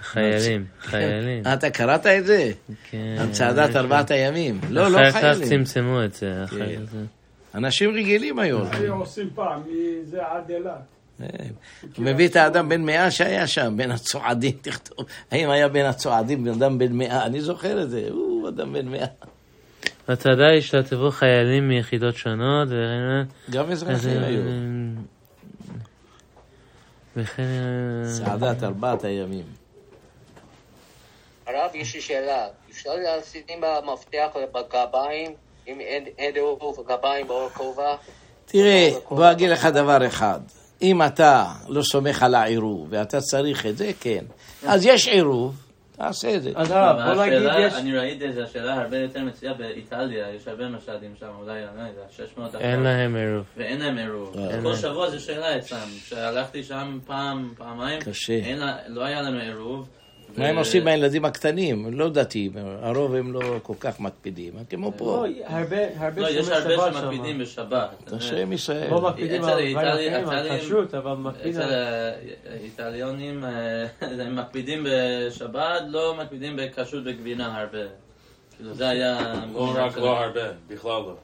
[0.00, 1.42] חיילים, חיילים.
[1.52, 2.52] אתה קראת את זה?
[2.90, 3.16] כן.
[3.20, 4.60] על צעדת ארבעת הימים.
[4.70, 5.48] לא, לא אחר כך חיילים.
[5.48, 6.44] צמצמו את זה.
[6.50, 6.82] כן.
[7.54, 8.64] אנשים רגילים היו.
[8.72, 10.99] היו עושים פעם, מזה עד אילת.
[11.96, 15.06] הוא מביא את האדם בן מאה שהיה שם, בין הצועדים, תכתוב.
[15.30, 17.26] האם היה בין הצועדים בן אדם בן מאה?
[17.26, 19.06] אני זוכר את זה, הוא אדם בן מאה.
[20.08, 22.68] בצעדה השתתפו חיילים מיחידות שונות.
[23.50, 24.42] גם אזרחים היו.
[27.16, 27.42] וכן...
[28.18, 29.44] צעדת ארבעת הימים.
[31.46, 32.46] הרב, יש לי שאלה.
[32.70, 35.34] אפשר לשים במפתח בגביים,
[35.68, 37.94] אם אין אין עירוב גביים באור כובע?
[38.46, 40.40] תראה, בוא אגיד לך דבר אחד.
[40.82, 44.24] אם אתה לא סומך על העירוב ואתה צריך את זה, כן.
[44.66, 45.56] אז יש עירוב,
[45.96, 46.50] תעשה את זה.
[46.54, 47.74] אז הרב, בוא נגיד יש...
[47.74, 51.76] אני ראיתי את זה, השאלה הרבה יותר מצויה באיטליה, יש הרבה משאדים שם, אולי, אני
[51.76, 53.44] לא יודע, 600 אין להם עירוב.
[53.56, 54.36] ואין להם עירוב.
[54.36, 54.76] אין כל להם.
[54.76, 55.88] שבוע זו שאלה אצלם.
[56.04, 58.40] שהלכתי שם פעם, פעמיים, קשה.
[58.88, 59.88] לא היה לנו עירוב.
[60.36, 61.84] מה הם עושים עם הילדים הקטנים?
[61.86, 65.04] הם לא דתיים, הרוב הם לא כל כך מקפידים, כמו פה.
[65.26, 65.76] לא, הרבה
[66.16, 67.38] לא, יש הרבה שמקפידים.
[67.38, 68.12] בשבת.
[68.12, 68.90] השם ישראל.
[68.90, 69.58] לא מקפידים על
[70.60, 71.72] כשרות, אבל מקפידים אצל על...
[72.52, 73.50] האיטליונים, אה,
[74.26, 77.78] הם מקפידים בשבת, לא מקפידים בכשרות בגבינה הרבה.
[78.56, 79.18] כאילו זה היה...
[79.54, 81.14] לא רק לא הרבה, בכלל לא.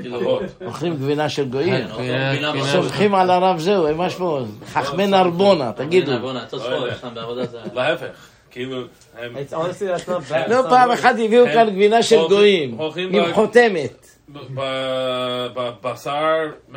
[0.00, 0.40] כאילו.
[0.66, 1.74] אוכלים גבינה של גויים.
[1.84, 2.72] כן, אוכלים גבינה גבינה- ממש.
[2.72, 6.12] סומכים על הרב זהו, הם משהו, חכמי נרבונה, תגידו.
[6.12, 7.62] יש להם בעבודה זרה.
[7.74, 8.82] להפך, כאילו,
[9.18, 9.36] הם...
[9.36, 10.50] It's honestly that's not bad.
[10.50, 10.90] לא פעם.
[10.90, 14.06] אחת הביאו כאן גבינה של גויים, עם ב- חותמת.
[14.54, 16.36] ב- בבשר
[16.72, 16.76] 100%,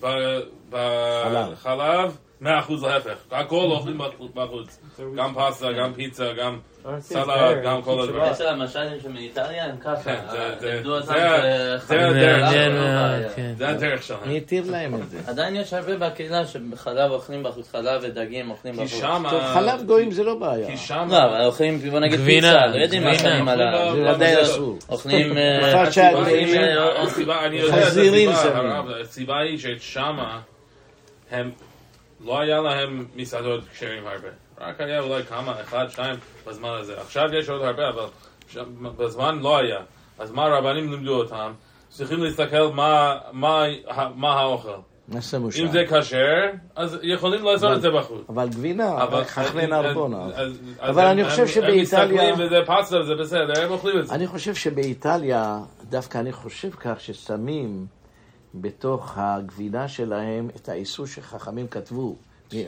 [0.00, 0.40] ב-
[2.42, 3.14] בחלב 100% להפך.
[3.30, 3.98] הכל אוכלים
[4.34, 4.80] בחוץ.
[5.16, 6.58] גם פסטה, גם פיצה, גם
[6.98, 7.24] סלט,
[7.64, 8.22] גם כל הדברים.
[8.22, 10.20] אצל המשלים שמאיטליה הם ככה, כן,
[13.58, 14.20] זה- הדרך שלהם.
[14.26, 15.18] מי התיר להם את זה?
[15.26, 19.00] עדיין יש הרבה בקהילה שבחלב אוכלים בחוץ, חלב ודגים אוכלים כי בחוץ.
[19.00, 19.50] שמה...
[19.54, 20.66] חלב גויים זה לא בעיה.
[20.70, 21.06] כי שמה...
[21.08, 23.14] לא, אבל אוכלים, בוא נגיד פיצה, לא יודעים מה.
[23.18, 23.92] שמים על ה...
[23.94, 24.78] זה ודאי אסור.
[24.88, 25.38] אוכלים...
[25.38, 25.84] אה,
[27.72, 28.30] חזירים.
[28.30, 30.40] הרב, הסיבה היא ששמה
[31.30, 31.50] הם,
[32.24, 34.28] לא היה להם מסעדות כשרים הרבה.
[34.60, 36.16] רק היה אולי כמה, אחד, שניים
[36.46, 37.00] בזמן הזה.
[37.00, 38.04] עכשיו יש עוד הרבה, אבל
[38.96, 39.78] בזמן לא היה.
[40.18, 41.52] אז מה הרבנים לימדו אותם?
[41.88, 43.64] צריכים להסתכל מה, מה,
[44.14, 44.68] מה האוכל.
[45.08, 45.62] מה שמו שם?
[45.66, 46.44] אם זה כשר,
[46.76, 48.22] אז יכולים לעשות את זה בחוץ.
[48.28, 49.24] אבל גבינה, אבל.
[50.34, 54.06] אז- אז- אבל אני חושב שבאיטליה- הם מסתכלים וזה פסטה וזה בסדר, הם אוכלים את
[54.06, 54.14] זה.
[54.14, 55.58] אני חושב שבאיטליה,
[55.88, 57.86] דווקא אני חושב כך, ששמים
[58.54, 62.16] בתוך הגבינה שלהם את האיסור שחכמים כתבו.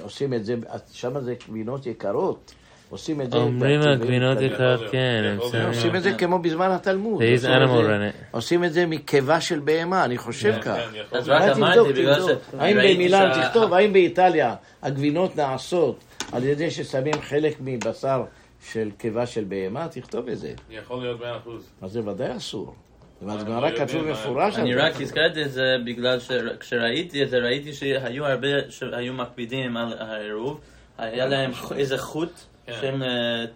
[0.02, 0.54] עושים את זה,
[0.92, 2.52] שם זה גבינות יקרות.
[2.90, 3.36] עושים את זה...
[3.36, 4.38] אומרים הגבינות.
[4.40, 5.36] יקרות, כן.
[5.68, 7.22] עושים את זה כמו בזמן התלמוד.
[7.22, 8.24] עושים את animal זה- rennet.
[8.30, 10.64] עושים את זה מקיבה של בהמה, אני חושב כך.
[10.76, 11.28] כן, יכול אז.
[11.28, 12.22] רק אמרתי, בגלל.
[12.22, 12.26] ש...
[12.58, 12.76] האם
[13.08, 15.96] שה- תכתוב, האם באיטליה הגבינות נעשות
[16.32, 18.24] על ידי ששמים חלק מבשר
[18.70, 19.88] של קיבה של בהמה?
[19.88, 20.54] תכתוב את זה.
[20.70, 21.68] יכול להיות מאה אחוז.
[21.82, 22.74] אז זה ודאי אסור.
[23.22, 24.80] בגמרא כתוב מפורש אני זה.
[24.80, 30.60] רק הזכרתי את זה בגלל שכשראיתי את זה, ראיתי שהיו הרבה שהיו מקפידים על העירוב,
[30.98, 32.32] היה להם איזה חוט
[32.66, 32.72] כן.
[32.80, 33.08] שהם אה,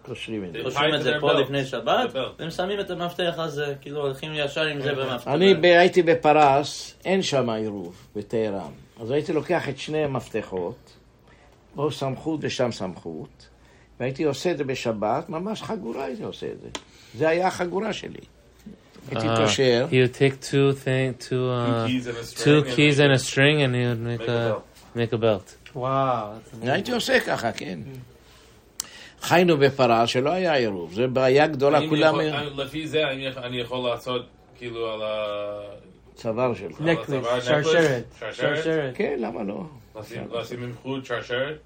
[0.02, 1.12] קושרים את זה.
[1.20, 1.64] פה לפני.
[1.64, 2.14] שבת.
[2.38, 5.28] והם שמים את המפתח הזה, כאילו הולכים ישר עם זה במפתח.
[5.28, 8.72] אני הייתי בפרס, אין שם עירוב, בטהרן.
[9.00, 10.92] אז הייתי לוקח את שני המפתחות,
[11.74, 13.48] פה סמכות ושם סמכות,
[14.00, 16.68] והייתי עושה את זה בשבת, ממש חגורה הייתי עושה את זה.
[17.14, 18.20] זה היה החגורה שלי.
[19.10, 22.44] הייתי Uh, קושר, he would take two thing, two, Two uh, keys and a string.
[22.44, 25.12] two and keys a- and a string, and he would make Make a a make
[25.12, 25.72] a belt.
[25.76, 26.28] וואו.
[26.62, 27.78] הייתי עושה ככה, כן.
[29.20, 33.02] חיינו בפרס שלא היה עירוב, זו בעיה גדולה, כולם אני- לפי זה,
[33.36, 34.26] אני יכול לעשות
[34.58, 35.16] כאילו על ה...
[36.14, 36.80] צוואר שלך.
[36.80, 38.04] נקלס, הצוואר, שרשרת.
[38.32, 38.94] שרשרת?
[38.96, 39.62] כן, למה לא?
[40.00, 41.56] לשים- עם חוט שרשרת?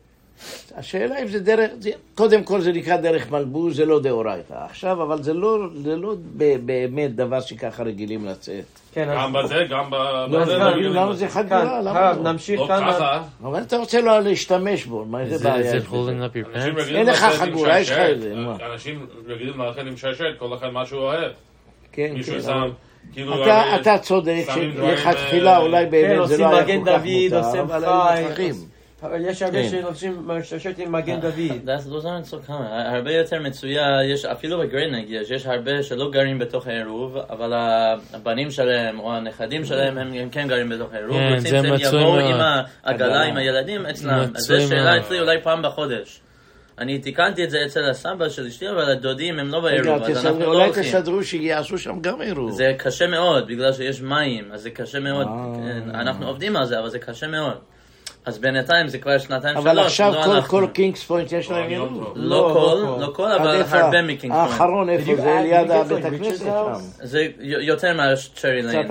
[0.76, 4.55] השאלה אם זה דרך, זה, קודם כל זה נקרא דרך מלבוש, זה לא דאורייתא.
[4.64, 8.64] עכשיו, אבל זה לא, זה לא ב- באמת דבר שככה רגילים לצאת.
[8.93, 9.16] כן, אז...
[9.18, 9.91] גם בזה, גם.
[10.28, 11.80] לא, בזה לא למה זה כאן, חגורה?
[11.82, 12.32] למה לא?
[12.32, 12.80] נמשיך לא כאן.
[12.91, 13.22] ככה.
[13.45, 15.72] אבל אתה רוצה לא להשתמש בו, מה it, בעיה
[16.88, 17.99] אין לך חגורה, יש לך.
[17.99, 18.34] את זה?
[18.72, 21.30] אנשים רגילים ללכת עם שרשרת, כל אחד מה שהוא אוהב.
[21.93, 22.51] כן, כן.
[22.51, 22.70] אבל-
[23.12, 23.45] כאילו...
[23.80, 27.34] אתה, צודק שלכתחילה אה, אולי כן, באמת זה עושים לא היה מגן כל כך דוד,
[27.34, 28.55] מותר, עושים אבל חי, היו מוכרחים.
[29.03, 29.68] אבל יש הרבה כן.
[29.68, 30.28] שלובשים
[30.78, 31.34] עם מגן דוד.
[31.66, 32.53] That's, those aren't so common.
[32.70, 37.53] הרבה יותר מצויה, יש אפילו בגרנג יש, יש הרבה שלא גרים בתוך העירוב, אבל
[38.12, 42.18] הבנים שלהם או הנכדים שלהם הם, כן גרים בתוך העירוב, כן, רוצים זה שהם יבואו.
[42.18, 43.22] עם העגלה, עגלה.
[43.22, 44.24] עם הילדים אצלם.
[44.34, 44.98] אז זו שאלה.
[44.98, 46.20] אצלי אולי פעם בחודש.
[46.78, 50.40] אני תיקנתי את זה אצל הסבא של אשתי, אבל הדודים הם לא בעירוב, אז אנחנו
[50.40, 50.82] לא אולי הולכים.
[50.82, 52.51] תסדרו שיעשו שם גם עירוב.
[52.51, 55.26] זה קשה מאוד, בגלל שיש מים, אז זה קשה מאוד.
[55.26, 55.55] אה.
[55.57, 57.57] כן, אנחנו עובדים על זה, אבל זה קשה מאוד.
[58.27, 60.49] אז בינתיים זה כבר שנתיים שלוש, אבל עכשיו לא כל- אנחנו.
[60.59, 62.05] כל קינגס פוינט יש להם לא עירוב.
[62.05, 62.12] טוב.
[62.16, 63.77] לא לא, כל, לא לא כל, אבל איפה?
[63.81, 64.51] הרבה מקינג פוינט.
[64.51, 65.39] האחרון איפה זה?
[65.39, 66.47] add- ליד הבית הכנסת.
[67.03, 68.89] זה יותר מהצ'רי ליין,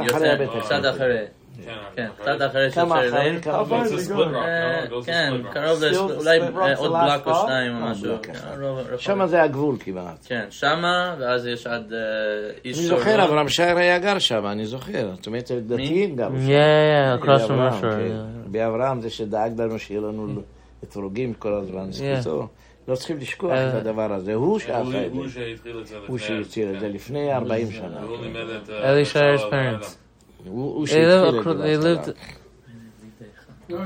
[0.59, 1.17] קצת אחרי
[1.61, 2.71] אחרי, כן, קצת אחרי
[3.89, 4.25] של ספליט גול.
[4.27, 5.01] רוק, אה, לא?
[5.01, 5.33] זה כן.
[5.53, 5.83] קרוב
[6.17, 7.33] אולי אה, עוד בלק או?
[7.45, 8.13] שניים או אה, משהו.
[8.23, 10.25] כן, רוב- שם זה הגבול כמעט.
[10.27, 11.93] כן, שמה, ואז יש עד
[12.65, 12.99] איש אני שורון.
[13.03, 15.09] זוכר, אברהם שייר היה גר שם, אני זוכר.
[15.15, 16.47] זאת אומרת, דתיים גרו Yeah, שם.
[16.49, 17.81] yeah, across from באברהם, Russia.
[17.81, 18.07] כן.
[18.11, 18.47] yeah.
[18.51, 20.41] באברהם זה שדאג לנו שיהיה לנו
[20.83, 21.91] אתרוגים כל הזמן.
[21.91, 22.47] זכותו.
[22.87, 23.51] לא צריכים לשכוח.
[23.51, 24.33] את הדבר הזה.
[24.33, 25.33] הוא שעשה הוא את הוא זה.
[25.33, 26.07] שהתחיל את זה לפני...
[26.07, 27.99] הוא שהציל את זה לפני 40 שנה.
[29.13, 29.79] Shire's הלילה.
[29.79, 29.85] parents.
[30.45, 31.17] הוא הוא They שהתחיל
[31.93, 32.11] את זה.
[32.11, 32.13] בהתחלה.
[32.13, 32.13] lived,
[33.69, 33.79] לא,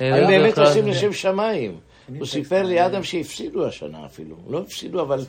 [0.00, 0.58] הם lived באמת.
[0.58, 1.78] עושים לשם שמיים.
[2.18, 4.36] הוא סיפר לי אדם שהפסידו השנה אפילו.
[4.48, 5.20] לא הפסידו, אבל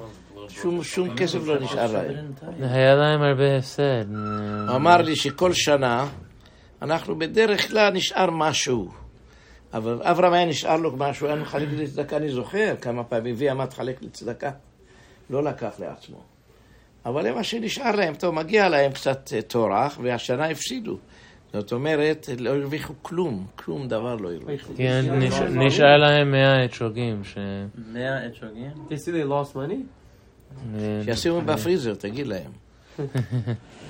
[0.83, 2.31] שום- כסף לא נשאר להם.
[2.61, 4.05] היה להם הרבה הפסד.
[4.67, 6.07] הוא אמר לי שכל שנה
[6.81, 8.89] אנחנו בדרך כלל נשאר משהו.
[9.73, 13.65] אבל אברהם היה נשאר לו משהו, היה מחלק לצדקה, אני זוכר כמה פעמים הביא אמר
[13.65, 14.51] תחלק לצדקה.
[15.29, 16.17] לא לקח לעצמו.
[17.07, 20.97] אבל מה שנשאר להם, טוב, מגיע להם קצת אה, טורח, והשנה הפסידו.
[21.53, 24.73] זאת אומרת, לא הרוויחו כלום, כלום דבר לא הרוויחו.
[24.77, 27.23] כן, נש- נשאר להם 100 אתרוגים.
[27.23, 27.37] ש-
[27.93, 28.71] 100 אתרוגים?
[28.89, 29.75] They see they lost money?
[31.05, 32.51] שישימו בפריזר, תגיד להם.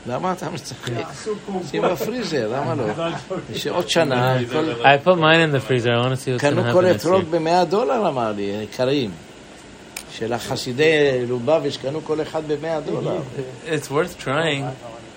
[0.09, 0.91] למה אתה מצחק?
[1.72, 1.82] שים.
[1.82, 2.86] בפריזר, למה לא?
[3.55, 5.88] שעוד שנה, כל- I put mine in the freezer.
[5.88, 7.38] I want to see what's going to קנו happen כל this אתרוג year.
[7.38, 9.11] ב-100 דולר, אמר לי, יקרים.
[10.20, 13.18] של החסידי לובביץ' קנו כל אחד במאה דולר.
[13.65, 14.63] It's worth trying.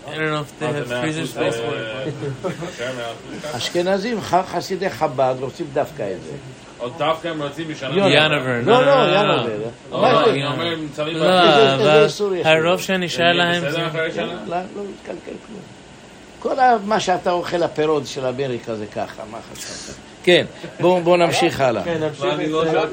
[0.06, 3.56] I don't know if they have freezer space for it.
[3.56, 6.30] אשכנזים, חסידי חב"ד רוצים דווקא את זה.
[6.78, 7.90] עוד דווקא הם רוצים משנה.
[7.90, 8.60] ינובר.
[8.64, 9.46] לא, לא, לא.
[9.90, 10.30] לא, מה זה?
[10.30, 12.80] אני אומר, הם צרים לא, איסור יש הרוב?
[12.80, 13.86] שנשאר להם בסדר זה...
[13.86, 14.42] אחרי שנה?
[14.46, 15.60] לא, לא מתקלקל כלום.
[16.40, 20.09] כל מה שאתה אוכל, הפירות של אמריקה זה ככה, מה חשבת?
[20.24, 20.44] כן,
[20.80, 21.82] בואו נמשיך הלאה.
[21.82, 22.84] כן, נמשיך לא, לא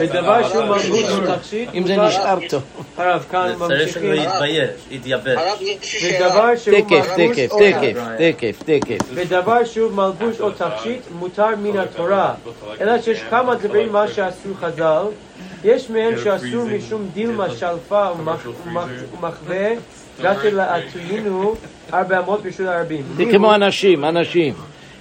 [0.00, 0.48] בדבר.
[0.48, 2.62] שהוא מרגיש הוא תכשיט, אם זה נשאר טוב.
[2.98, 4.30] הרב, כאן זה צריך שהוא ממשיכים.
[4.34, 5.26] יתבייש, יתייבש.
[5.38, 6.28] הרב, יש לי שאלה.
[6.28, 9.10] בדבר שהוא תקף, תקף, תקף, תקף, תקף.
[9.14, 12.34] בדבר שהוא מלבוש או תכשיט מותר מן התורה,
[12.80, 15.02] אלא שיש כמה דברים מה שאסור חז"ל,
[15.64, 18.88] יש מהם שאסור משום דילמה שלפה ומח- ומח-
[19.20, 19.68] ומחווה,
[20.22, 21.54] דתי לעטוינו
[21.94, 23.02] ארבע אמות ברשות הרבים.
[23.16, 24.54] זה כמו אנשים, אנשים.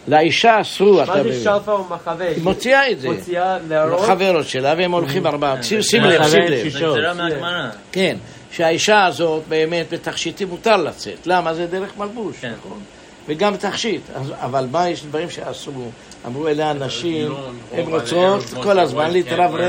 [0.08, 1.44] לאישה אסור, אתה מה זה מבין.
[1.44, 2.28] שלפה ומחווה?
[2.28, 3.10] היא מוציאה את זה.
[3.10, 4.04] מוציאה להראות?
[4.04, 5.64] לחברות שלה, והם הולכים ארבעה.
[5.64, 6.70] שים שים לב, שים לב.
[6.70, 7.70] זה גזירה מהגמרא.
[7.92, 8.18] כן,
[8.52, 11.28] שהאישה הזאת באמת בתכשיטים מותר לצאת.
[11.28, 11.54] למה?
[11.54, 12.54] זה דרך מלבוש, כן.
[12.60, 12.80] נכון?
[13.28, 14.02] וגם תכשיט.
[14.42, 15.92] אבל מה, יש דברים שאסור.
[16.26, 17.34] אמרו אלה הנשים,
[17.74, 19.62] הן רוצות כל הזמן להתרברב.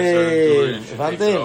[0.94, 1.36] הבנתם?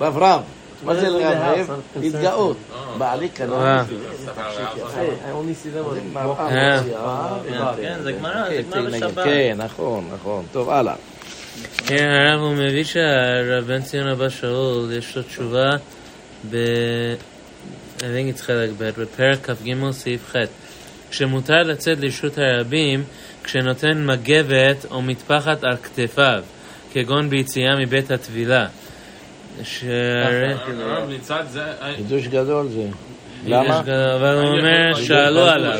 [0.00, 0.42] רב רב.
[0.84, 1.80] מה זה לרברב?
[2.00, 2.56] להתגאות.
[2.98, 3.30] בעלי אה.
[3.34, 3.84] קנה
[4.24, 5.00] תכשיט יפה.
[5.00, 6.80] I only see them on מראה אה.
[6.80, 7.38] מוציאה,
[7.76, 9.24] כן, זה גמרא, זה גמרא בשבת.
[9.24, 10.44] כן, נכון, נכון.
[10.52, 10.94] טוב, הלאה.
[11.76, 15.70] כן, הרב הוא מביא שהרב בן ציון אבא שאול, יש לו תשובה
[16.50, 16.56] ב...
[17.98, 20.36] I think it's חלק ב', בפרק כ"ג סעיף ח'
[21.10, 23.04] כשמותר לצאת לרשות הרבים
[23.44, 26.42] כשנותן מגבת או מטפחת על כתפיו,
[26.92, 28.66] כגון ביציאה מבית הטבילה.
[29.62, 31.66] שערן די נײַצד זע
[32.08, 32.88] דוש גדאָל זע
[33.46, 33.80] למה?
[33.80, 35.78] אבל הוא אומר, שאלו עליו,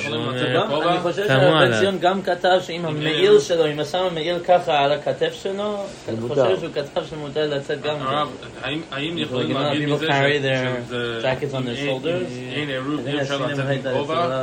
[0.89, 1.79] אני חושב שהרב.
[1.81, 5.77] ציון גם כתב שאם המעיל שלו, אם שם המעיל ככה על הכתף שלו,
[6.09, 6.17] אני.
[6.29, 8.29] חושב שהוא כתב שמותר לצאת גם הרב,
[8.63, 11.89] האם- האם יכולים Like, להגיד people מזה carry ש- their שזה- jackets on their אין-
[12.03, 12.55] shoulders?
[12.57, 13.93] אין עירוב, אי אפשר לצאת לא,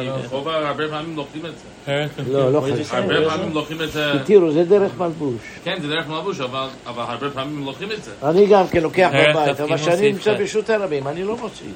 [0.01, 0.17] לא.
[0.25, 1.51] בכובע הרבה פעמים לוקחים את
[1.87, 2.05] זה.
[2.31, 2.95] לא, לא חשוב.
[2.95, 5.41] הרבה פעמים לוקחים את זה, תראו, זה דרך מלבוש.
[5.63, 8.11] כן, זה דרך מלבוש, אבל אבל הרבה פעמים לוקחים את זה.
[8.23, 10.33] אני גם כן לוקח ערך בבית, כ"ג אבל כשאני נמצא.
[10.33, 11.67] ברשות הרבים, אני לא מוציא.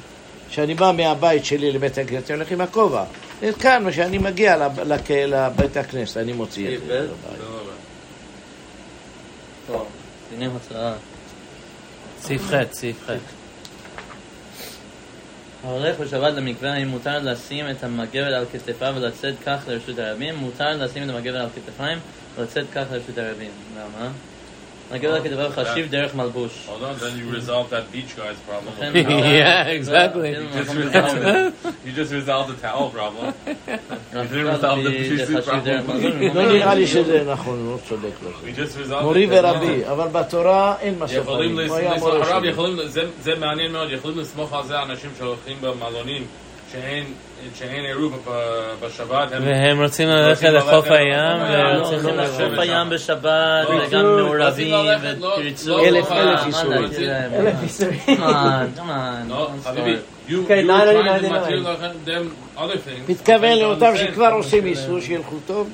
[0.51, 3.03] כשאני בא מהבית שלי לבית הכנסת, אני הולך עם הכובע.
[3.59, 7.07] כאן, כשאני מגיע לב- לק- לבית הכנסת, אני מוציא את זה.
[10.31, 10.93] דיני הוצאה.
[12.21, 13.11] סעיף ח', סעיף ח'.
[15.63, 20.35] ההולך בשבת למקווה, האם מותר לשים את המגבת על כתפיו ולצאת כך לרשות הרבים?
[20.35, 21.99] מותר לשים את המגבת על כתפיים
[22.35, 23.51] ולצאת כך לרשות הרבים.
[23.77, 24.09] למה?
[24.93, 26.51] מגבת על כתפיו חשיב דרך מלבוש.
[26.67, 28.73] Hold on, then you resolve that beach guy's problem.
[28.79, 30.29] לכן- Yeah, exactly.
[30.35, 31.65] You just resolved it.
[31.85, 33.31] You just resolved the towel problem.
[34.13, 36.03] זה חשיב דרך מלבוש.
[36.35, 38.95] לא נראה לי שזה נכון, הוא לא צודק We לזה.
[39.01, 39.27] מורי.
[39.29, 42.43] ורבי, אבל בתורה אין הרב.
[42.45, 46.23] יכולים, זה- זה מעניין מאוד, יכולים לסמוך על זה אנשים שהולכים במלונים
[46.71, 47.03] שאין
[48.85, 49.31] בשבת.
[49.31, 52.89] והם רוצים ללכת לחוף הים, הים, ורוצים לא, לחוף לשבת הים.
[52.89, 53.23] בשבת,
[53.69, 55.69] לא, וגם מעורבים, לא, ותרצו.
[55.69, 56.83] לא, אלף- אלף איסורים.
[57.33, 57.55] אלף
[58.07, 59.29] on, come on.
[59.29, 59.69] לא, I
[63.55, 63.97] don't לאותם.
[63.97, 65.69] שכבר עושים איסור, שילכו טוב.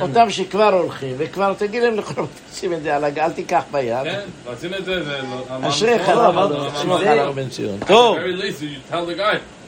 [0.00, 2.22] אותם שכבר הולכים, וכבר תגיד להם לכל
[2.52, 4.04] תשים את זה על הגל, אל תיקח ביד.
[4.04, 4.20] כן,
[4.52, 5.18] לשים את זה, זה...
[5.62, 6.50] לא- אשריך, לא, לא, לא?
[6.50, 6.58] לא,
[6.88, 7.20] לא, על לא.
[7.22, 7.78] הרב בן ציון.
[7.86, 8.18] טוב,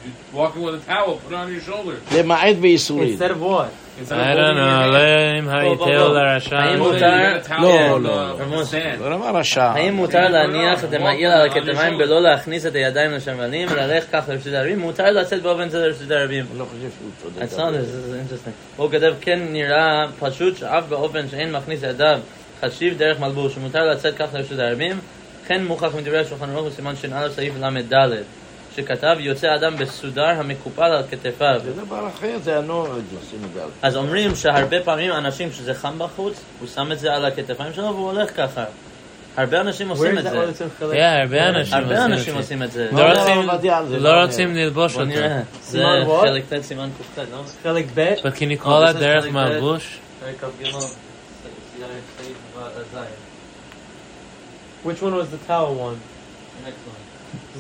[0.04, 1.60] very least, you tell the guy, you're walking with a towel, put it on your
[1.60, 1.96] shoulder.
[2.18, 3.18] למעט באיסורים.
[3.18, 3.68] Instead of what?
[4.00, 4.92] Instead of I holding don't your know, hand.
[4.92, 6.56] לא אם היתר לרשע.
[6.58, 8.32] האם Or that מותר- you get a towel לא, from לא.
[8.32, 9.00] the- from the sand.
[9.00, 9.62] לא למה רשע.
[9.64, 14.52] האם מותר להניח את המעיל על הכתפיים בלא להכניס את הידיים לשמלים וללכת כך לרשות
[14.54, 14.78] הרבים?
[14.78, 16.44] מותר לצאת באופן זה לרשות הרבים.
[16.50, 17.42] אני לא חושב שהוא צודק.
[17.42, 18.50] It's not, this is interesting.
[18.76, 22.18] הוא כותב, כן נראה פשוט שאף באופן שאין מכניס ידיו
[22.64, 24.98] חשיב דרך מלבוש, ומותר לצאת כך לרשות הרבים,
[25.46, 28.08] כן מוכח מדברי השולחן ערוך בסימן ש"א סעיף ל"ד,
[28.76, 31.60] שכתב יוצא אדם בסודר המקופל על כתפיו.
[31.64, 32.90] זה דבר אחר, זה הנוהג
[33.22, 37.14] לשים את זה אז אומרים שהרבה פעמים אנשים שזה חם בחוץ, הוא שם את זה
[37.14, 38.64] על הכתפיים שלו והוא הולך ככה.
[39.36, 40.30] הרבה אנשים עושים את זה.
[40.80, 40.92] the?
[40.92, 42.38] כן, הרבה אנשים הרבה עושים אנשים את זה.
[42.40, 42.88] עושים את זה.
[42.92, 43.46] לא רוצים-
[44.02, 44.24] לא לא
[44.56, 45.04] ללבוש אותו.
[45.62, 45.84] זה?
[46.20, 47.42] חלק ט' סימן קט, לא?
[47.62, 49.24] חלק ב', But can you Oh, call this that is דרך.
[49.26, 49.98] מלבוש?
[50.20, 52.36] פרק כ"ג, סעיף
[52.94, 52.96] ז'.
[54.88, 55.98] which one was the towel one?
[56.66, 56.93] Next one.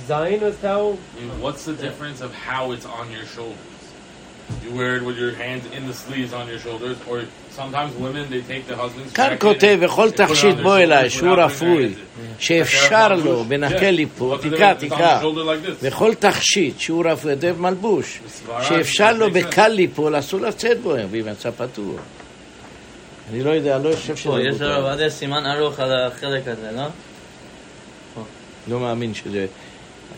[0.08, 0.98] Zion was towel?
[1.16, 3.58] I mean, what's the difference of how it's on your shoulders?
[4.64, 8.28] You wear it with your hands in the sleeves on your shoulders, or sometimes women
[8.28, 11.94] they take the husband's כאן כותב, and וכל תכשיט בוא אליי, שהוא רפוי.
[12.38, 14.82] שאפשר לו, ונקה לי פה, What's the תיקח, difference?
[14.82, 15.20] It's on the תיקח.
[15.22, 15.86] shoulder like this.
[15.86, 18.20] וכל תכשיט שהוא רפוי, דב מלבוש,
[18.62, 22.00] שאפשר לו בקל ליפול, אסור לצאת בו, ואם יצא פתוח.
[23.30, 24.60] אני לא יודע, לא חושב שזה יש.
[24.60, 26.84] לרב עובדיה סימן ארוך על החלק הזה, לא?
[28.68, 29.46] לא מאמין שזה...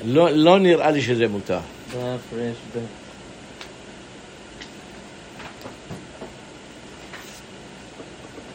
[0.06, 1.60] לא, לא נראה לי שזה מותר.
[1.92, 1.98] דף
[2.34, 2.80] רש ב.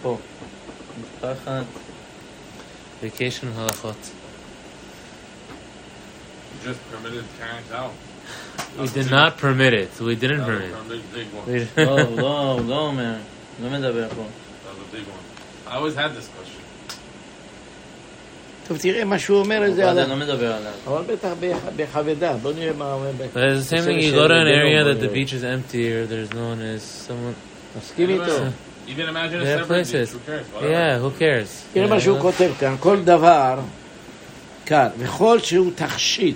[0.02, 0.18] פה.
[1.00, 1.62] מספר אחד.
[3.02, 3.96] vacation הלכות.
[6.64, 7.92] Just permitted carrying out.
[8.80, 9.90] We did not permit it.
[10.00, 11.14] We didn't permit it.
[11.14, 11.46] Big one.
[11.46, 13.14] We- לא, הוא לא, הוא לא אומר.
[13.62, 14.14] לא מדבר פה.
[14.14, 15.72] That was a big one.
[15.72, 16.39] I always had this question.
[18.67, 20.05] טוב, תראה מה שהוא אומר את זה אבל על...
[20.07, 20.71] זה לא מדבר עליו.
[20.87, 21.29] אבל בטח
[21.75, 23.25] בכבדה, בוא נראה מה הוא אומר.
[23.59, 24.01] The same thing.
[24.03, 26.81] You go to an area that the beach is empty or there's no one is
[27.07, 27.33] someone.
[27.77, 28.23] מסכים איתו.
[28.87, 29.91] Even imagine a There are separate beach.
[29.91, 30.11] places.
[30.13, 30.45] Who cares?
[30.61, 31.49] Yeah, who cares?
[31.73, 33.59] תראה מה שהוא כותב כאן, כל דבר
[34.65, 36.35] כאן, וכל שהוא תכשיט,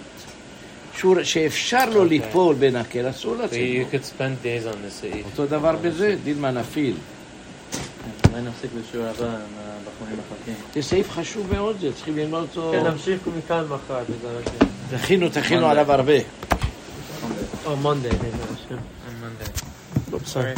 [1.24, 2.10] שאפשר לו אוקיי.
[2.20, 3.90] ליפול בנקל, אסור So you לציבור.
[3.92, 5.04] could spend days on this.
[5.04, 6.96] If אותו דבר בזה, דילמה נפיל.
[8.30, 10.54] אולי נפסיק בשיעור הבא עם הבחורים מחכים.
[10.76, 12.72] זה סעיף חשוב מאוד, זה צריכים ללמוד אותו.
[12.72, 13.78] כן, נמשיך מכאן מחר,
[14.10, 14.98] בעזרת השם.
[14.98, 15.68] תכינו, תכינו.
[15.68, 16.14] עליו הרבה.
[17.66, 18.76] או מונדי, בעזרת השם.
[18.76, 19.62] on Monday.
[20.12, 20.54] לא, בסדר.